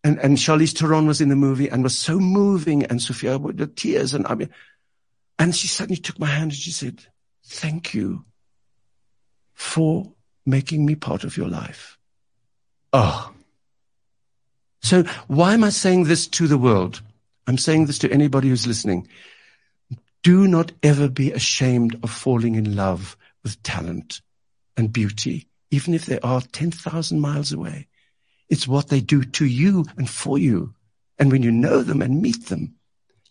[0.03, 3.57] And, and Charlize Theron was in the movie and was so moving and Sophia with
[3.57, 4.49] the tears and I mean,
[5.39, 7.05] and she suddenly took my hand and she said,
[7.45, 8.25] thank you
[9.53, 10.11] for
[10.45, 11.97] making me part of your life.
[12.91, 13.33] Oh.
[14.81, 17.01] So why am I saying this to the world?
[17.47, 19.07] I'm saying this to anybody who's listening.
[20.23, 24.21] Do not ever be ashamed of falling in love with talent
[24.77, 27.87] and beauty, even if they are 10,000 miles away.
[28.49, 30.73] It's what they do to you and for you.
[31.19, 32.75] And when you know them and meet them,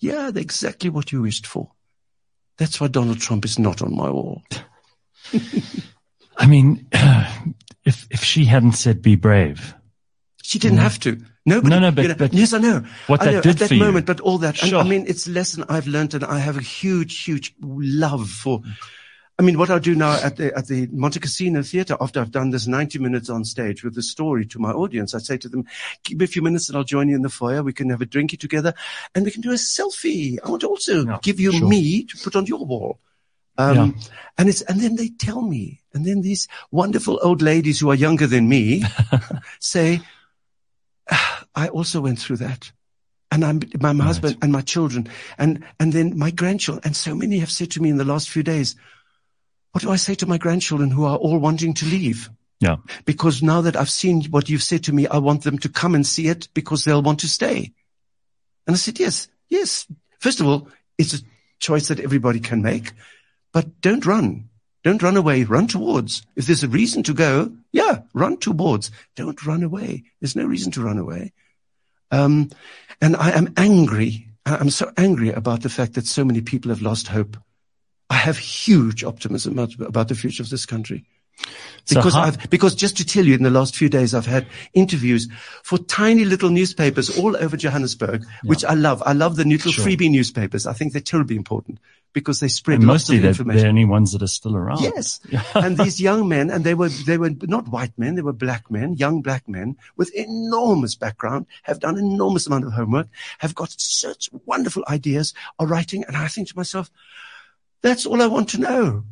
[0.01, 1.71] yeah, they're exactly what you wished for.
[2.59, 4.43] That's why Donald Trump is not on my wall.
[6.43, 6.87] I mean,
[7.85, 9.75] if if she hadn't said "be brave,"
[10.43, 11.19] She didn't have to.
[11.47, 12.85] Nobody, No, no, but- you know- but yes, I know.
[13.07, 13.81] what I that know, did at that for you.
[13.81, 14.57] moment, but all that.
[14.57, 14.81] Sure.
[14.81, 18.63] I mean, it's a lesson I've learned, and I have a huge, huge love for.
[19.39, 22.51] I mean, what I do now at the at the Montecasino Theatre after I've done
[22.51, 25.65] this ninety minutes on stage with the story to my audience, I say to them,
[26.05, 27.63] "Give me a few minutes, and I'll join you in the foyer.
[27.63, 28.75] We can have a drinky together,
[29.15, 30.39] and we can do a selfie.
[30.45, 31.69] I want to also Yeah, give you sure.
[31.69, 32.99] me to put on your wall."
[33.59, 33.97] Um,
[34.39, 37.95] and it's, and then they tell me, and then these wonderful old ladies who are
[37.95, 38.83] younger than me
[39.61, 40.01] say,
[41.11, 42.73] "Ah, I also went through that.
[43.31, 44.01] And I'm, my Right.
[44.01, 46.83] husband and my children and, and then my grandchildren.
[46.85, 48.77] And so many have said to me in the last few days,
[49.73, 52.29] what do I say to my grandchildren who are all wanting to leave?
[52.61, 52.77] Yeah.
[53.07, 55.95] Because now that I've seen what you've said to me, I want them to come
[55.95, 57.73] and see it because they'll want to stay.
[58.67, 59.87] And I said, yes, yes.
[60.21, 61.23] First of all, it's a
[61.59, 62.93] choice that everybody can make,
[63.53, 64.49] but don't run.
[64.85, 65.45] Don't run away.
[65.45, 66.27] Run towards.
[66.35, 68.91] If there's a reason to go, yeah, run towards.
[69.15, 70.05] Don't run away.
[70.21, 71.33] There's no reason to run away.
[72.11, 72.51] Um,
[73.01, 74.29] and I am angry.
[74.45, 77.37] I'm so angry about the fact that so many people have lost hope.
[78.11, 81.05] I have huge optimism about, the future of this country.
[81.89, 84.47] Because how- I've, because just to tell you, in the last few days, I've had
[84.75, 85.29] interviews
[85.63, 89.03] for tiny little newspapers all over Johannesburg, which I love.
[89.07, 89.87] I love the little Sure.
[89.87, 90.67] freebie newspapers.
[90.67, 91.79] I think they're terribly important
[92.13, 93.61] because they spread And lots mostly of information.
[93.61, 94.83] they're only ones that are still around.
[94.83, 95.21] Yes.
[95.55, 98.71] and these young men, and they were, they were not white men, they were black
[98.71, 103.09] men, young black men with enormous background, have done enormous amount of homework,
[103.39, 106.05] have got such wonderful ideas, are writing.
[106.07, 106.91] And I think to myself,
[107.81, 109.05] that's all I want to know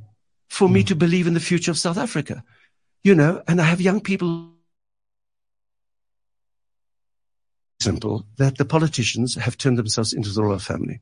[0.48, 0.86] for me hmm.
[0.86, 2.44] to believe in the future of South Africa.
[3.02, 4.50] You know, and I have young people
[7.80, 11.00] simple that the politicians have turned themselves into the royal family.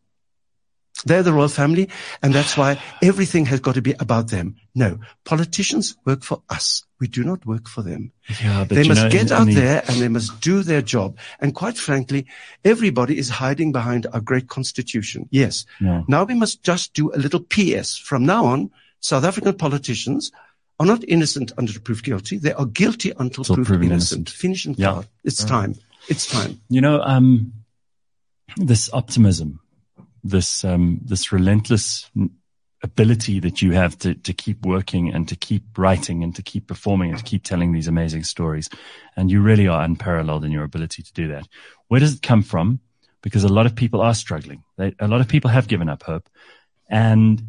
[1.05, 1.89] They're the royal family,
[2.23, 4.57] and that's why everything has got to be about them.
[4.75, 6.85] No, politicians work for us.
[7.01, 8.11] We do not work for them.
[8.43, 11.17] Yeah, but they must know, get out the- there and they must do their job.
[11.41, 12.27] And quite frankly,
[12.65, 15.29] everybody is hiding behind our great constitution.
[15.31, 15.65] Yes.
[15.81, 16.03] Yeah.
[16.09, 17.97] Now we must just do a little PS.
[17.97, 18.71] From now on,
[19.01, 20.33] South African politicians
[20.81, 22.39] are not innocent until proved guilty.
[22.39, 24.19] They are guilty until Till proved proven innocent.
[24.19, 24.31] innocent.
[24.31, 25.03] Finish and Yeah.
[25.23, 25.77] It's time.
[26.09, 26.61] It's time.
[26.69, 27.53] You know, um,
[28.57, 29.61] this optimism,
[30.25, 32.11] this um, this relentless
[32.83, 36.67] ability that you have to to keep working and to keep writing and to keep
[36.67, 38.69] performing and to keep telling these amazing stories,
[39.17, 41.47] and you really are unparalleled in your ability to do that.
[41.89, 42.81] Where does it come from?
[43.23, 44.63] Because a lot of people are struggling.
[44.77, 46.29] They, a lot of people have given up hope,
[46.89, 47.43] and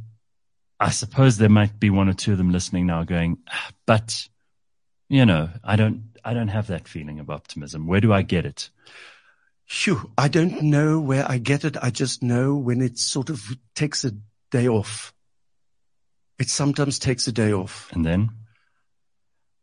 [0.80, 4.28] I suppose there might be one or two of them listening now, going, ah, "But
[5.10, 7.86] you know, I don't I don't have that feeling of optimism.
[7.86, 8.70] Where do I get it?"
[9.70, 11.78] Phew, I don't know where I get it.
[11.80, 14.14] I just know when it sort of takes a
[14.50, 15.14] day off.
[16.40, 17.88] It sometimes takes a day off.
[17.94, 18.30] And then?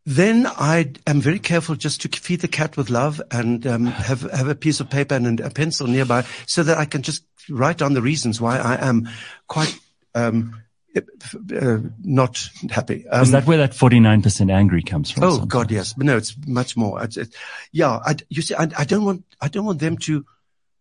[0.05, 4.23] Then I am very careful just to feed the cat with love and um, have
[4.31, 7.79] have a piece of paper and a pencil nearby so that I can just write
[7.79, 9.09] down the reasons why I am
[9.49, 9.77] quite
[10.15, 10.63] um,
[10.97, 13.07] uh, not happy.
[13.09, 15.25] Um, Is that where that 49% angry comes from?
[15.25, 15.49] Oh sometimes?
[15.49, 15.93] God, yes.
[15.93, 17.03] But no, it's much more.
[17.03, 17.35] It's, it,
[17.73, 17.99] yeah.
[18.05, 20.25] I, you see, I, I don't want, I don't want them to,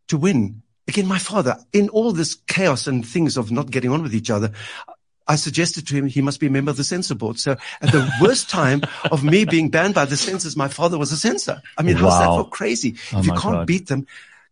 [0.08, 0.62] to win.
[0.88, 4.30] Again, my father, in all this chaos and things of not getting on with each
[4.30, 4.52] other,
[5.28, 7.40] I suggested to him he must be a member of the censor board.
[7.40, 11.12] So at the worst time of me being banned by the censors, my father was
[11.12, 11.62] a censor.
[11.78, 12.96] I mean, how's that for crazy?
[13.12, 13.68] Oh if you can't God.
[13.68, 14.06] beat them,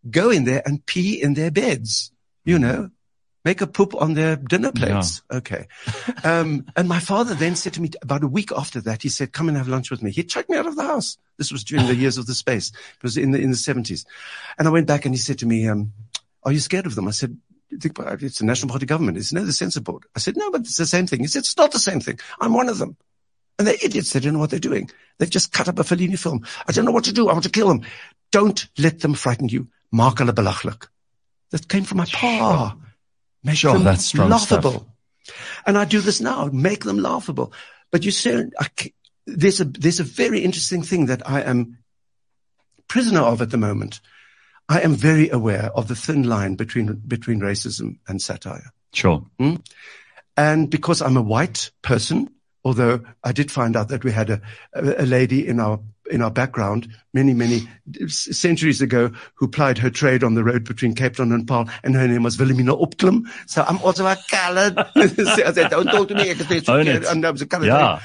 [0.09, 2.11] go in there and pee in their beds.
[2.45, 2.89] You know,
[3.45, 5.21] make a poop on their dinner plates.
[5.31, 5.67] Okay.
[6.23, 9.33] Um, and my father then said to me about a week after that, he said,
[9.33, 10.11] come and have lunch with me.
[10.11, 11.17] He chucked me out of the house.
[11.37, 12.69] This was during the years of the space.
[12.69, 14.05] It was in the, in the seventies.
[14.57, 15.91] And I went back and he said to me, um,
[16.43, 17.07] are you scared of them?
[17.07, 17.37] I said,
[17.69, 18.23] "Think about it.
[18.23, 19.17] it's the National Party government.
[19.17, 20.03] It's no, the censor board.
[20.15, 21.19] I said, no, but it's the same thing.
[21.19, 22.19] He said, it's not the same thing.
[22.39, 22.95] I'm one of them.
[23.57, 24.13] And they're idiots.
[24.13, 24.89] They don't know what they're doing.
[25.17, 26.45] They've just cut up a Fellini film.
[26.67, 27.29] I don't know what to do.
[27.29, 27.81] I want to kill them.
[28.31, 29.67] Don't let them frighten you.
[29.93, 30.87] Hulle belachlik.
[31.51, 32.75] That came from my pa.
[33.43, 34.71] Make Sure, them that's strong laughable.
[34.71, 34.83] stuff.
[35.65, 36.49] And I do this now.
[36.51, 37.53] Make them laughable.
[37.91, 38.67] But you say, I
[39.25, 41.77] there's a, there's a very interesting thing that I am
[42.87, 44.01] prisoner of at the moment.
[44.69, 48.71] I am very aware of the thin line between, between racism and satire.
[48.93, 49.25] Sure.
[49.39, 49.55] Hmm?
[50.35, 52.29] And because I'm a white person,
[52.65, 54.41] although I did find out that we had a,
[54.73, 55.79] a, a lady in our
[56.09, 57.61] in our background many, many
[58.07, 61.95] centuries ago who plied her trade on the road between Cape Town and Paarl, and
[61.95, 63.25] her name was Wilhelmina Opklum.
[63.47, 64.77] So I'm also a colored.
[64.95, 66.31] I said, don't talk to me.
[66.31, 67.05] I can Own it.
[67.07, 67.67] I'm a colored.
[67.67, 68.01] Yeah.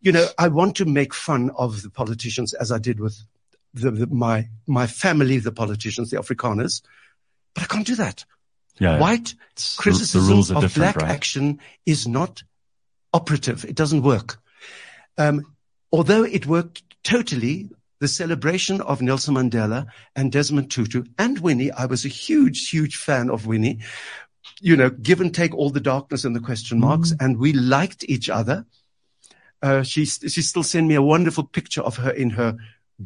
[0.00, 3.18] You know, I want to make fun of the politicians as I did with
[3.74, 6.82] the, the, my my family, the politicians, the Afrikaners,
[7.54, 8.24] but I can't do that.
[8.78, 8.98] Yeah.
[8.98, 11.10] White It's- criticism the rules are of black right?
[11.10, 12.42] action is not
[13.12, 13.64] operative.
[13.64, 14.38] It doesn't work.
[15.18, 15.55] Um,
[15.92, 17.70] although it worked totally,
[18.00, 22.96] the celebration of Nelson Mandela and Desmond Tutu and Winnie, I was a huge, huge
[22.96, 23.78] fan of Winnie.
[24.60, 27.16] You know, give and take all the darkness and the question marks, Mm.
[27.20, 28.66] and we liked each other.
[29.62, 32.56] Uh, she she still sent me a wonderful picture of her in her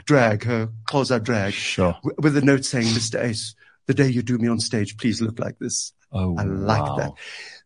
[0.05, 1.93] drag, her Xhosa drag, Sure.
[2.03, 3.23] w- with a note saying, "Mr.
[3.25, 3.55] Uys,
[3.87, 6.97] the day you do me on stage, please look like this." Oh, I like wow.
[6.97, 7.13] that.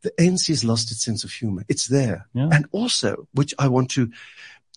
[0.03, 1.65] The ANC has lost its sense of humor.
[1.69, 2.29] It's there.
[2.35, 2.49] Yeah.
[2.53, 4.11] And also, which I want to,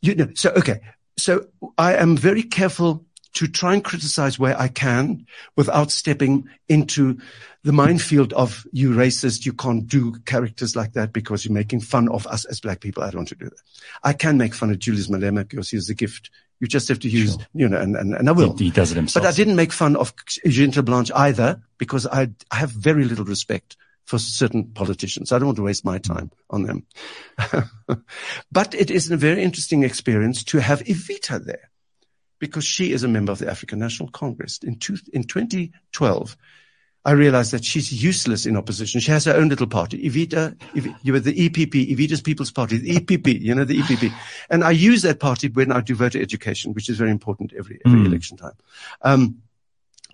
[0.01, 0.79] you know, so, okay.
[1.17, 5.25] So I am very careful to try and criticize where I can
[5.55, 7.19] without stepping into
[7.63, 9.45] the minefield of you racist.
[9.45, 13.03] You can't do characters like that because you're making fun of us as black people.
[13.03, 13.61] I don't want to do that.
[14.03, 16.29] I can make fun of Julius Malema because he's a gift.
[16.59, 17.45] You just have to use, Sure.
[17.53, 18.55] you know, and, and, and I will.
[18.57, 19.23] He, he does it himself.
[19.23, 23.25] But I didn't make fun of Eugene Blanche either because I, I have very little
[23.25, 23.77] respect
[24.07, 25.31] for certain politicians.
[25.31, 26.85] I don't want to waste my time on them.
[28.51, 31.69] but it is a very interesting experience to have Evita there
[32.39, 34.59] because she is a member of the African National Congress.
[34.63, 36.37] In, two, in 2012,
[37.03, 39.01] I realized that she's useless in opposition.
[39.01, 40.09] She has her own little party.
[40.09, 44.11] Evita, Ev- you were the EPP, Evita's People's Party, the EPP, you know, the EPP.
[44.49, 47.81] And I use that party when I do voter education, which is very important every,
[47.85, 48.05] every Mm.
[48.05, 48.53] election time.
[49.01, 49.41] Um,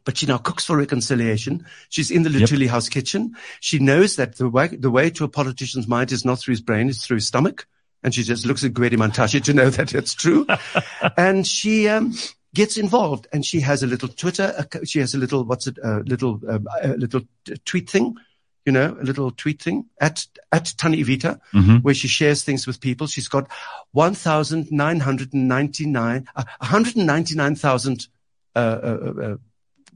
[0.06, 1.66] but she now cooks for reconciliation.
[1.90, 2.50] She's in the Yep.
[2.50, 3.36] Luthuli House kitchen.
[3.62, 6.62] She knows that the way, the way to a politician's mind is not through his
[6.62, 7.68] brain, it's through his stomach.
[8.04, 10.46] And she just looks at Gwede Mantashe to know that it's true.
[11.18, 12.14] and she, um,
[12.54, 16.02] gets involved and she has a little Twitter, she has a little, what's it, a
[16.06, 17.22] little, um, a little
[17.66, 18.16] tweet thing,
[18.64, 21.82] you know, a little tweet thing at, at Tannie Evita Mhm.
[21.82, 23.08] where she shares things with people.
[23.08, 23.50] She's got
[23.94, 28.08] 1,999, uh, 199,000,
[28.56, 29.36] uh, uh, uh,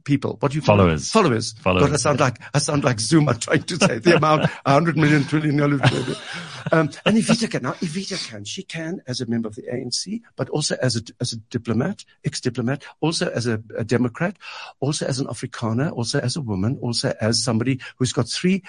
[0.08, 0.38] people.
[0.39, 1.12] What do you Followers.
[1.12, 1.53] Followers.
[1.60, 4.97] Followers, God, I sound like, I sound like Zuma trying to say the amount, 100
[4.97, 5.60] million trillion.
[5.60, 10.22] um, and Evita can, now Evita can, she can as a member of the ANC,
[10.38, 14.38] but also as a, as a diplomat, ex-diplomat, also as a, a Democrat,
[14.80, 18.64] also as an Afrikaner, also as a woman, also as somebody who's got three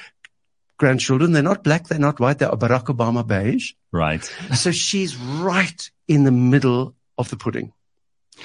[0.77, 1.33] grandchildren.
[1.33, 3.75] They're not black, they're not white, they're Barack Obama beige.
[3.93, 4.25] Right.
[4.55, 7.73] So she's right in the middle of the pudding.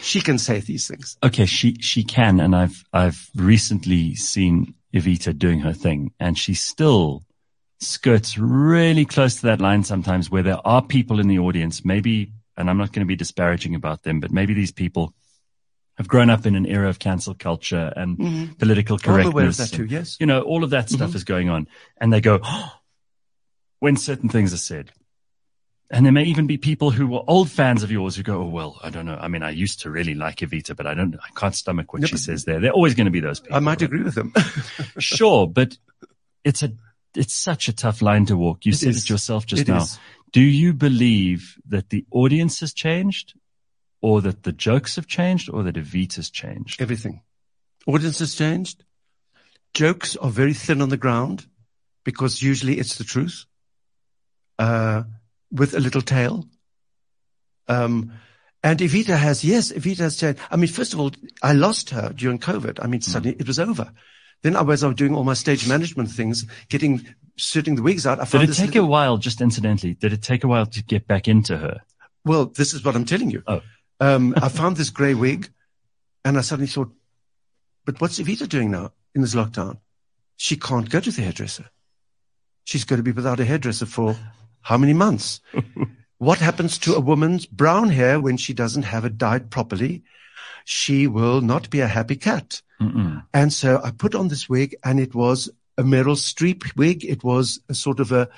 [0.01, 1.17] She can say these things.
[1.23, 6.53] Okay, she she can, and I've I've recently seen Evita doing her thing, and she
[6.53, 7.23] still
[7.79, 12.31] skirts really close to that line sometimes, where there are people in the audience, maybe,
[12.57, 15.13] and I'm not going to be disparaging about them, but maybe these people
[15.97, 18.57] have grown up in an era of cancel culture and Mhm.
[18.57, 19.57] political I'm aware of correctness.
[19.57, 20.17] that too, and, yes.
[20.19, 21.15] You know, all of that stuff Mhm.
[21.15, 21.67] is going on,
[21.97, 22.39] and they go
[23.79, 24.91] when certain things are said.
[25.93, 28.47] And there may even be people who were old fans of yours who go, "Oh
[28.47, 29.15] well, I don't know.
[29.21, 31.15] I mean, I used to really like Evita, but I don't.
[31.15, 33.55] I can't stomach what No, she says there." They're always going to be those people.
[33.55, 33.83] I might right?
[33.83, 34.33] agree with them.
[34.97, 35.77] Sure, but
[36.43, 36.73] it's a
[37.15, 38.65] it's such a tough line to walk.
[38.65, 39.03] You It said is.
[39.03, 39.83] it yourself just It now.
[39.83, 39.99] is.
[40.31, 43.35] Do you believe that the audience has changed,
[44.01, 46.81] or that the jokes have changed, or that Evita's changed?
[46.81, 47.21] Everything.
[47.85, 48.83] Audience has changed.
[49.75, 51.45] Jokes are very thin on the ground
[52.03, 53.45] because usually it's the truth,
[54.57, 55.03] uh,
[55.53, 56.45] with a little tail.
[57.67, 58.11] Um,
[58.63, 60.39] and Evita has, yes, Evita has changed.
[60.49, 62.79] I mean, first of all, I lost her during COVID.
[62.81, 63.03] I mean, Mm.
[63.03, 63.91] suddenly it was over.
[64.41, 67.05] Then I was, I was doing all my stage management things, getting,
[67.37, 68.19] sorting the wigs out.
[68.19, 70.83] I Did it take little- a while, just incidentally, did it take a while to
[70.83, 71.81] get back into her?
[72.25, 73.43] Well, this is what I'm telling you.
[73.47, 73.61] Oh.
[73.99, 75.49] Um, I found this grey wig
[76.25, 76.91] and I suddenly thought,
[77.85, 79.77] but what's Evita doing now in this lockdown?
[80.37, 81.69] She can't go to the hairdresser.
[82.65, 84.17] She's going to be without a hairdresser for
[84.63, 85.41] how many months?
[86.17, 90.03] what happens to a woman's brown hair when she doesn't have it dyed properly?
[90.65, 92.61] She will not be a happy cat.
[92.81, 93.23] Mm-mm.
[93.33, 97.03] And so I put on this wig and it was a Meryl Streep wig.
[97.03, 98.29] It was a sort of a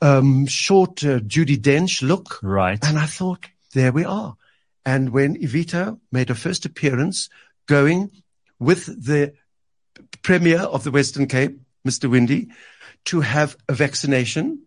[0.00, 2.40] um, short uh, Judi Dench look.
[2.42, 2.82] Right.
[2.84, 4.36] And I thought, there we are.
[4.84, 7.28] And when Evita made her first appearance
[7.66, 8.10] going
[8.58, 9.34] with the
[10.22, 12.10] premier of the Western Cape, Mr.
[12.10, 12.48] Winde,
[13.06, 14.62] to have a vaccination,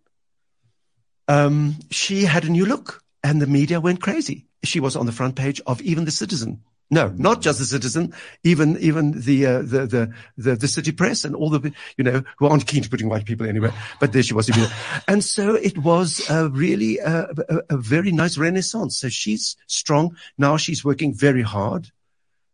[1.28, 4.46] um, she had a new look and the media went crazy.
[4.64, 6.62] She was on the front page of even the citizen.
[6.92, 8.14] No, not just the citizen,
[8.44, 12.24] even, even the, uh, the, the, the, the city press and all the, you know,
[12.38, 13.74] who aren't keen to putting white people anywhere.
[14.00, 14.52] But there she was.
[15.08, 18.98] and so it was uh, really a, a, a very nice renaissance.
[18.98, 20.16] So she's strong.
[20.38, 21.90] Now she's working very hard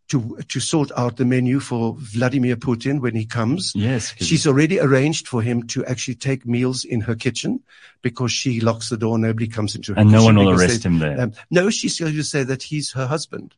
[0.09, 3.73] to, to sort out the menu for Vladimir Putin when he comes.
[3.75, 7.61] Yes, She's already arranged for him to actually take meals in her kitchen
[8.01, 9.17] because she locks the door.
[9.17, 10.07] Nobody comes into her kitchen.
[10.07, 11.21] and no one will arrest they- him there.
[11.21, 13.55] Um, no, she's going to say that he's her husband.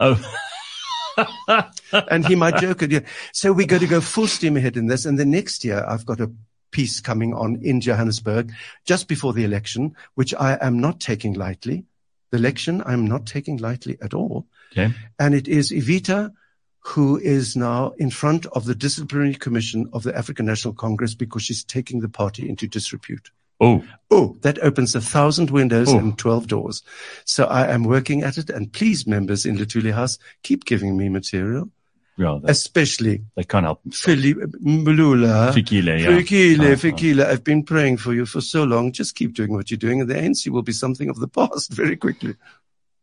[0.00, 0.20] oh.
[2.10, 3.00] and he might joke at you.
[3.32, 5.04] So we're going to go full steam ahead in this.
[5.04, 6.30] And the next year, I've got a
[6.70, 8.52] piece coming on in Johannesburg
[8.84, 11.84] just before the election, which I am not taking lightly.
[12.30, 14.46] The election, I'm not taking lightly at all.
[14.76, 14.92] Okay.
[15.18, 16.32] And it is Evita
[16.86, 21.42] who is now in front of the disciplinary commission of the African National Congress because
[21.42, 23.30] she's taking the party into disrepute.
[23.60, 25.98] Oh, Oh, that opens a thousand windows Oh.
[25.98, 26.82] and 12 doors.
[27.24, 28.50] So I am working at it.
[28.50, 31.70] And please, members in Luthuli House, keep giving me material,
[32.18, 33.80] they, especially they can't help.
[33.92, 35.52] Philip Mbalula.
[35.54, 36.08] Fikile, yeah.
[36.18, 36.76] Fikile, uh.
[36.76, 38.92] Fikile, I've been praying for you for so long.
[38.92, 41.72] Just keep doing what you're doing, and the ANC will be something of the past
[41.72, 42.34] very quickly.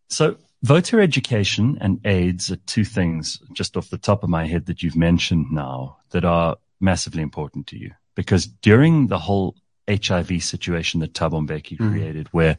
[0.10, 4.66] So voter education and AIDS are two things just off the top of my head
[4.68, 9.56] that you've mentioned now that are massively important to you because during the whole
[9.90, 11.92] HIV situation that Thabo Mbeki Mhm.
[11.92, 12.58] created where,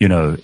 [0.00, 0.36] you know,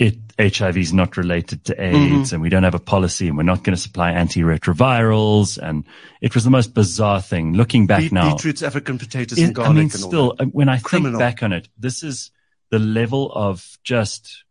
[0.00, 3.44] it, HIV is not related to AIDS and we don't have a policy and we're
[3.44, 5.56] not going to supply antiretrovirals.
[5.58, 5.84] And
[6.20, 8.32] it was the most bizarre thing looking back Beet- now.
[8.34, 9.70] Beetroots, African potatoes, It- and garlic.
[9.70, 11.12] I mean, still, when I Criminal.
[11.12, 12.30] think back on it, this is
[12.70, 14.43] the level of just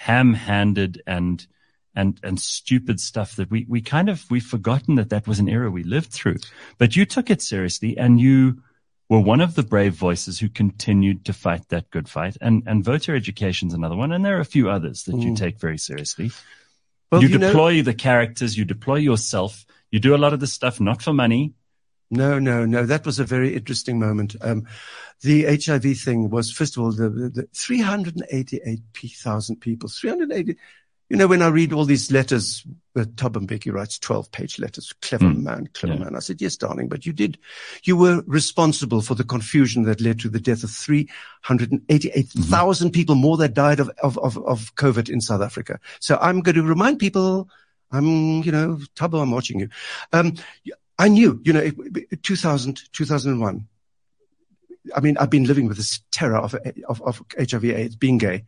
[0.00, 1.46] ham-handed and
[1.94, 5.48] and and stupid stuff that we we kind of we've forgotten that that was an
[5.48, 6.36] era we lived through.
[6.78, 8.62] But you took it seriously, and you
[9.10, 12.38] were one of the brave voices who continued to fight that good fight.
[12.40, 15.32] And and voter education is another one, and there are a few others that you
[15.32, 15.36] Mm.
[15.36, 16.30] take very seriously.
[17.12, 20.40] Well, you, you know- deploy the characters, you deploy yourself, you do a lot of
[20.40, 21.52] this stuff not for money.
[22.10, 22.84] No, no, no.
[22.86, 24.34] That was a very interesting moment.
[24.40, 24.66] Um,
[25.22, 30.56] the HIV thing was, first of all, the, the, the 388,000 people, 380.
[31.08, 32.64] You know, when I read all these letters,
[32.96, 34.92] uh, and Mbeki writes 12 page letters.
[35.02, 35.42] Clever Mm.
[35.42, 36.04] man, clever Yeah.
[36.04, 36.14] man.
[36.16, 37.36] I said, yes, darling, but you did,
[37.84, 43.36] you were responsible for the confusion that led to the death of 388,000 people, more
[43.38, 45.78] that died of, of, of, of COVID in South Africa.
[46.00, 47.48] So I'm going to remind people,
[47.90, 49.68] I'm, you know, Thabo, I'm watching you.
[50.12, 50.34] Um,
[51.04, 51.74] I knew, you know, it-
[52.12, 53.66] it- 2000, 2001.
[54.96, 56.54] I mean, I've been living with this terror of,
[56.88, 58.44] of, of HIV AIDS, being gay.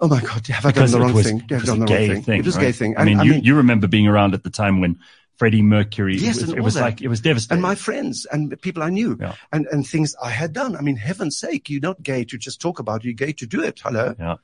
[0.00, 1.38] Oh my God, have I done the wrong was, thing?
[1.40, 2.22] it Have I was done a the wrong gay thing?
[2.22, 2.40] thing.
[2.40, 2.96] It was a gay thing.
[2.96, 4.98] I mean, And- you, you remember being around at the time when
[5.36, 6.80] Freddie Mercury, Yes, it was, and it was that.
[6.82, 7.54] like, it was devastating.
[7.56, 9.34] and my friends and people I knew Yeah.
[9.52, 10.76] and, and things I had done.
[10.76, 13.04] I mean, heaven's sake, you're not gay to just talk about it.
[13.04, 13.80] You're gay to do it.
[13.82, 14.14] Hello.
[14.18, 14.36] Yeah.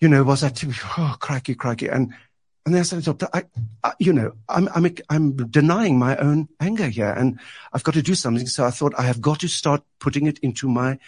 [0.00, 0.64] You know, was that,
[0.98, 1.88] oh, crikey, crikey.
[1.88, 2.12] And
[2.66, 3.44] And then I said, doctor, I,
[3.82, 7.40] I you know, I'm, I'm, I'm denying my own anger here and
[7.72, 8.46] I've got to do something.
[8.46, 10.98] So I thought I have got to start putting it into my,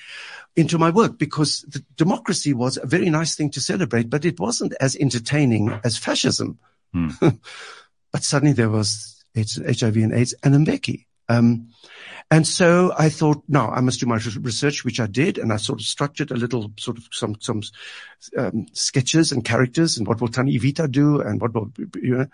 [0.56, 4.40] into my work because the democracy was a very nice thing to celebrate, but it
[4.40, 6.58] wasn't as entertaining as fascism.
[6.92, 7.10] Hmm.
[8.12, 11.06] but suddenly there was HIV and AIDS and Mbeki.
[11.28, 11.68] Um,
[12.32, 15.58] and so I thought, no, I must do my research, which I did, and I
[15.58, 17.60] sort of structured a little sort of some some
[18.38, 22.26] um, sketches and characters, and what will Tannie Evita do, and what will you know.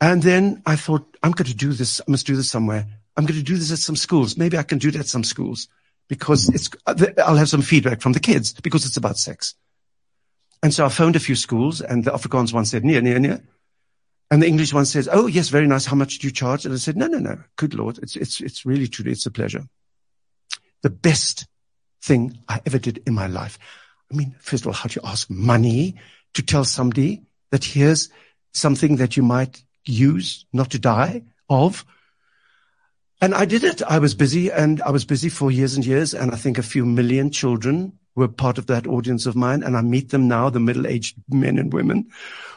[0.00, 2.00] And then I thought, I'm going to do this.
[2.00, 2.86] I must do this somewhere.
[3.16, 4.36] I'm going to do this at some schools.
[4.36, 5.66] Maybe I can do it at some schools
[6.06, 6.70] because it's.
[7.18, 9.56] I'll have some feedback from the kids because it's about sex.
[10.62, 13.42] And so I phoned a few schools, and the Afrikaans one said, near, near, near.
[14.32, 15.84] And the English one says, "Oh yes, very nice.
[15.84, 17.38] How much do you charge?" And I said, "No, no, no.
[17.56, 19.68] Good Lord, it's it's it's really truly it's a pleasure.
[20.80, 21.46] The best
[22.00, 23.58] thing I ever did in my life.
[24.10, 25.96] I mean, first of all, how do you ask money
[26.32, 27.20] to tell somebody
[27.50, 28.08] that here's
[28.54, 31.84] something that you might use not to die of?"
[33.20, 33.82] And I did it.
[33.82, 36.14] I was busy, and I was busy for years and years.
[36.14, 39.62] And I think a few million children were part of that audience of mine.
[39.62, 42.10] And I meet them now, the middle-aged men and women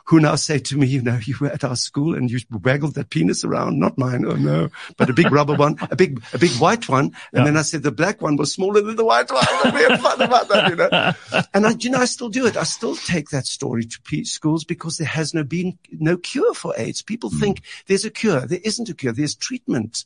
[0.06, 2.94] who now say to me, you know, you were at our school and you waggled
[2.94, 4.24] that penis around, not mine.
[4.26, 7.06] Oh no, but a big rubber one, a big, a big white one.
[7.06, 7.44] And yeah.
[7.46, 9.46] then I said the black one was smaller than the white one.
[9.64, 11.46] And we had fun about that, you know.
[11.54, 12.56] and I, you know, I still do it.
[12.56, 16.74] I still take that story to schools because there has no been no cure for
[16.78, 17.02] AIDS.
[17.02, 17.40] People mm.
[17.40, 18.42] think there's a cure.
[18.42, 19.12] There isn't a cure.
[19.12, 20.06] There's treatment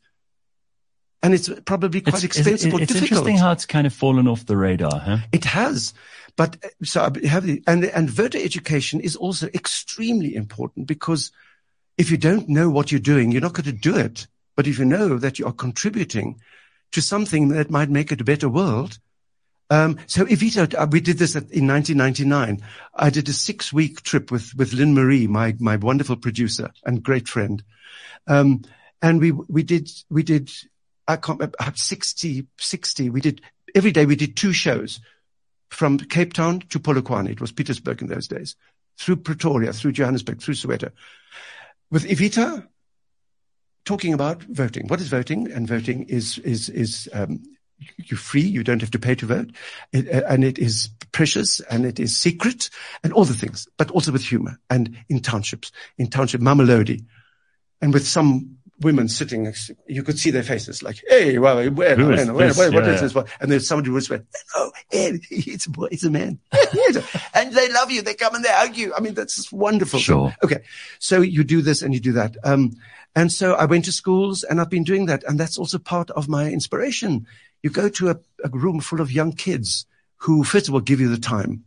[1.21, 3.01] and it's probably quite it's, expensive it's, it's difficult.
[3.01, 5.17] interesting how it's kind of fallen off the radar, huh?
[5.31, 5.93] It has.
[6.35, 11.31] But uh, so I have the, and, and voter education is also extremely important because
[11.97, 14.27] if you don't know what you're doing, you're not going to do it.
[14.55, 16.39] But if you know that you are contributing
[16.91, 18.97] to something that might make it a better world,
[19.69, 22.61] um, so Evita, uh, we did this in 1999.
[22.95, 27.03] I did a six week trip with, with Lynn Marie, my, my wonderful producer and
[27.03, 27.63] great friend.
[28.25, 28.63] Um,
[29.01, 30.49] and we, we did, we did
[31.09, 33.09] I can't remember, 60, 60.
[33.09, 33.41] We did,
[33.73, 35.01] every day we did two shows
[35.69, 37.31] from Cape Town to Polokwane.
[37.31, 38.55] It was Pietersburg in those days,
[38.99, 40.91] through Pretoria, through Johannesburg, through Soweto.
[41.89, 42.67] With Evita
[43.85, 44.87] talking about voting.
[44.87, 45.51] What is voting?
[45.51, 47.41] And voting is, is, is, um,
[47.97, 48.41] you're free.
[48.41, 49.49] You don't have to pay to vote.
[49.91, 52.69] It, uh, and it is precious and it is secret
[53.03, 57.03] and all the things, but also with humor and in townships, in township Mamelodi
[57.81, 59.53] and with some women sitting,
[59.87, 63.13] you could see their faces like, hey, well, where, where, where, where, what yeah, is
[63.13, 63.23] this?
[63.39, 64.25] And then somebody whispered,
[64.55, 66.39] oh, hey, it's a boy, it's a man.
[67.33, 68.01] and they love you.
[68.01, 68.93] They come and they hug you.
[68.95, 69.99] I mean, that's wonderful.
[69.99, 70.33] Sure.
[70.43, 70.63] Okay.
[70.99, 72.37] So you do this and you do that.
[72.43, 72.71] Um,
[73.15, 75.23] and so I went to schools and I've been doing that.
[75.23, 77.27] And that's also part of my inspiration.
[77.63, 79.85] You go to a, a room full of young kids
[80.17, 81.65] who, first of all, give you the time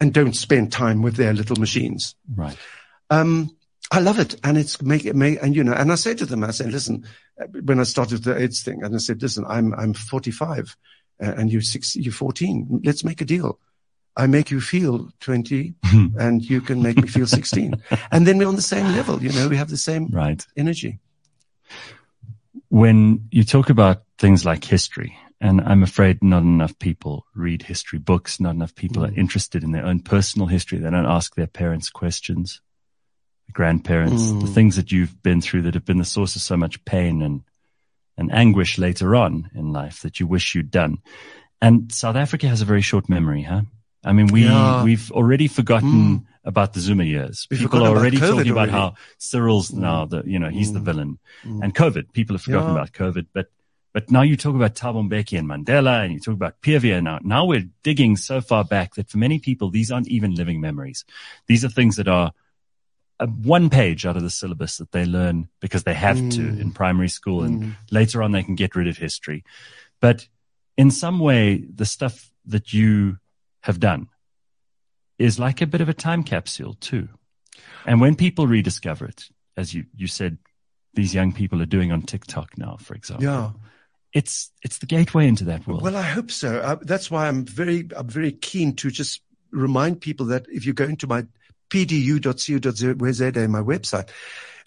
[0.00, 2.14] and don't spend time with their little machines.
[2.34, 2.56] Right.
[3.10, 3.56] Um,
[3.90, 4.34] I love it.
[4.42, 6.66] And it's make it make, and you know, and I say to them, I say,
[6.66, 7.06] listen,
[7.62, 10.76] when I started the AIDS thing, and I said, listen, I'm, I'm 45
[11.22, 12.80] uh, and you're six, you're 14.
[12.84, 13.58] Let's make a deal.
[14.16, 15.74] I make you feel 20
[16.18, 17.82] and you can make me feel 16.
[18.12, 19.22] and then we're on the same level.
[19.22, 20.44] You know, we have the same right.
[20.56, 21.00] energy.
[22.68, 27.98] When you talk about things like history, and I'm afraid not enough people read history
[27.98, 28.40] books.
[28.40, 29.10] Not enough people mm.
[29.10, 30.78] are interested in their own personal history.
[30.78, 32.60] They don't ask their parents questions
[33.52, 34.40] grandparents, mm.
[34.40, 37.22] the things that you've been through that have been the source of so much pain
[37.22, 37.42] and,
[38.16, 40.98] and anguish later on in life that you wish you'd done.
[41.60, 43.62] And South Africa has a very short memory, huh?
[44.04, 44.84] I mean, we, yeah.
[44.84, 46.24] we've already forgotten mm.
[46.44, 47.46] about the Zuma years.
[47.50, 48.72] We've people are already talking about already.
[48.72, 49.78] how Cyril's mm.
[49.78, 50.84] now the, you know, he's the mm.
[50.84, 51.62] villain mm.
[51.62, 52.12] and COVID.
[52.12, 52.74] People have forgotten yeah.
[52.74, 53.46] about COVID, but,
[53.94, 57.20] but now you talk about Thabo Mbeki and Mandela and you talk about PW now.
[57.22, 61.04] Now we're digging so far back that for many people, these aren't even living memories.
[61.46, 62.32] These are things that are
[63.20, 66.34] one page out of the syllabus that they learn because they have mm.
[66.34, 67.46] to in primary school mm.
[67.46, 69.44] and later on they can get rid of history.
[70.00, 70.28] But
[70.76, 73.18] in some way, the stuff that you
[73.62, 74.08] have done
[75.18, 77.08] is like a bit of a time capsule too.
[77.86, 80.38] And when people rediscover it, as you, you said,
[80.94, 83.24] these young people are doing on TikTok now, for example.
[83.24, 83.50] Yeah.
[84.12, 85.82] It's, it's the gateway into that world.
[85.82, 86.58] Well, I hope so.
[86.58, 90.72] Uh, that's why I'm very, I'm very keen to just remind people that if you
[90.72, 91.26] go into my
[91.74, 94.08] pdu.co.za, my website.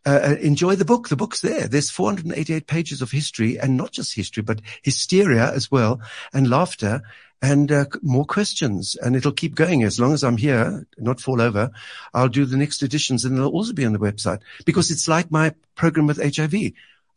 [0.06, 1.08] Uh, uh, enjoy the book.
[1.08, 1.68] The book's there.
[1.68, 6.02] There's 488 pages of history and not just history, but hysteria as well
[6.34, 7.02] and laughter
[7.42, 8.98] and uh, more questions.
[9.02, 11.72] And it'll keep going as long as I'm here, not fall over.
[12.14, 15.32] I'll do the next editions and they'll also be on the website because it's like
[15.32, 16.56] my program with HIV.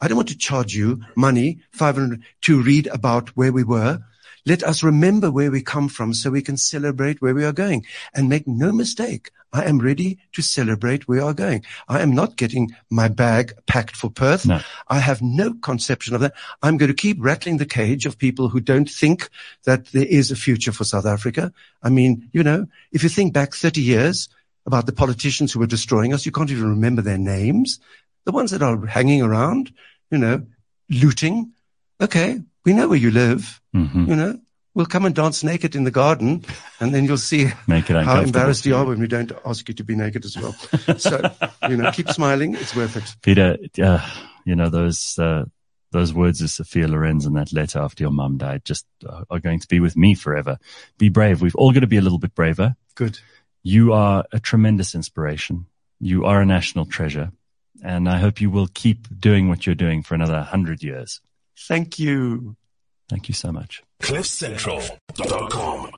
[0.01, 4.01] I don't want to charge you money, 500 to read about where we were
[4.47, 7.85] Let us remember where we come from so we can celebrate where we are going.
[8.15, 11.65] And make no mistake, I am ready to celebrate where we are going.
[11.89, 14.47] I am not getting my bag packed for Perth.
[14.47, 14.61] No.
[14.89, 16.35] I have no conception of that.
[16.63, 19.29] I'm going to keep rattling the cage of people who don't think
[19.65, 21.53] that there is a future for South Africa.
[21.83, 24.29] I mean, you know, if you think back 30 years
[24.67, 27.81] about the politicians who were destroying us, you can't even remember their names.
[28.25, 29.73] The ones that are hanging around,
[30.11, 30.47] you know,
[30.89, 31.53] looting.
[32.01, 32.41] Okay.
[32.65, 33.61] We know where you live.
[33.75, 34.09] Mhm.
[34.09, 34.41] You know,
[34.75, 36.45] we'll come and dance naked in the garden
[36.81, 39.95] and then you'll see how embarrassed you are when we don't ask you to be
[39.97, 40.55] naked as well.
[40.99, 41.31] So,
[41.69, 42.55] you know, keep smiling.
[42.55, 43.17] It's worth it.
[43.23, 44.07] Pieter, uh,
[44.45, 45.45] you know, those, uh,
[45.93, 49.41] those words of Sophia Loren's in that letter after your mum died just uh, are
[49.41, 50.59] going to be with me forever.
[50.99, 51.41] Be brave.
[51.43, 52.77] We've all got to be a little bit braver.
[52.95, 53.19] Good.
[53.63, 55.67] You are a tremendous inspiration.
[55.99, 57.33] You are a national treasure.
[57.83, 61.21] And I hope you will keep doing what you're doing for another hundred years.
[61.69, 62.57] Thank you.
[63.09, 63.83] Thank you so much.
[64.03, 65.91] CliffCentral.com.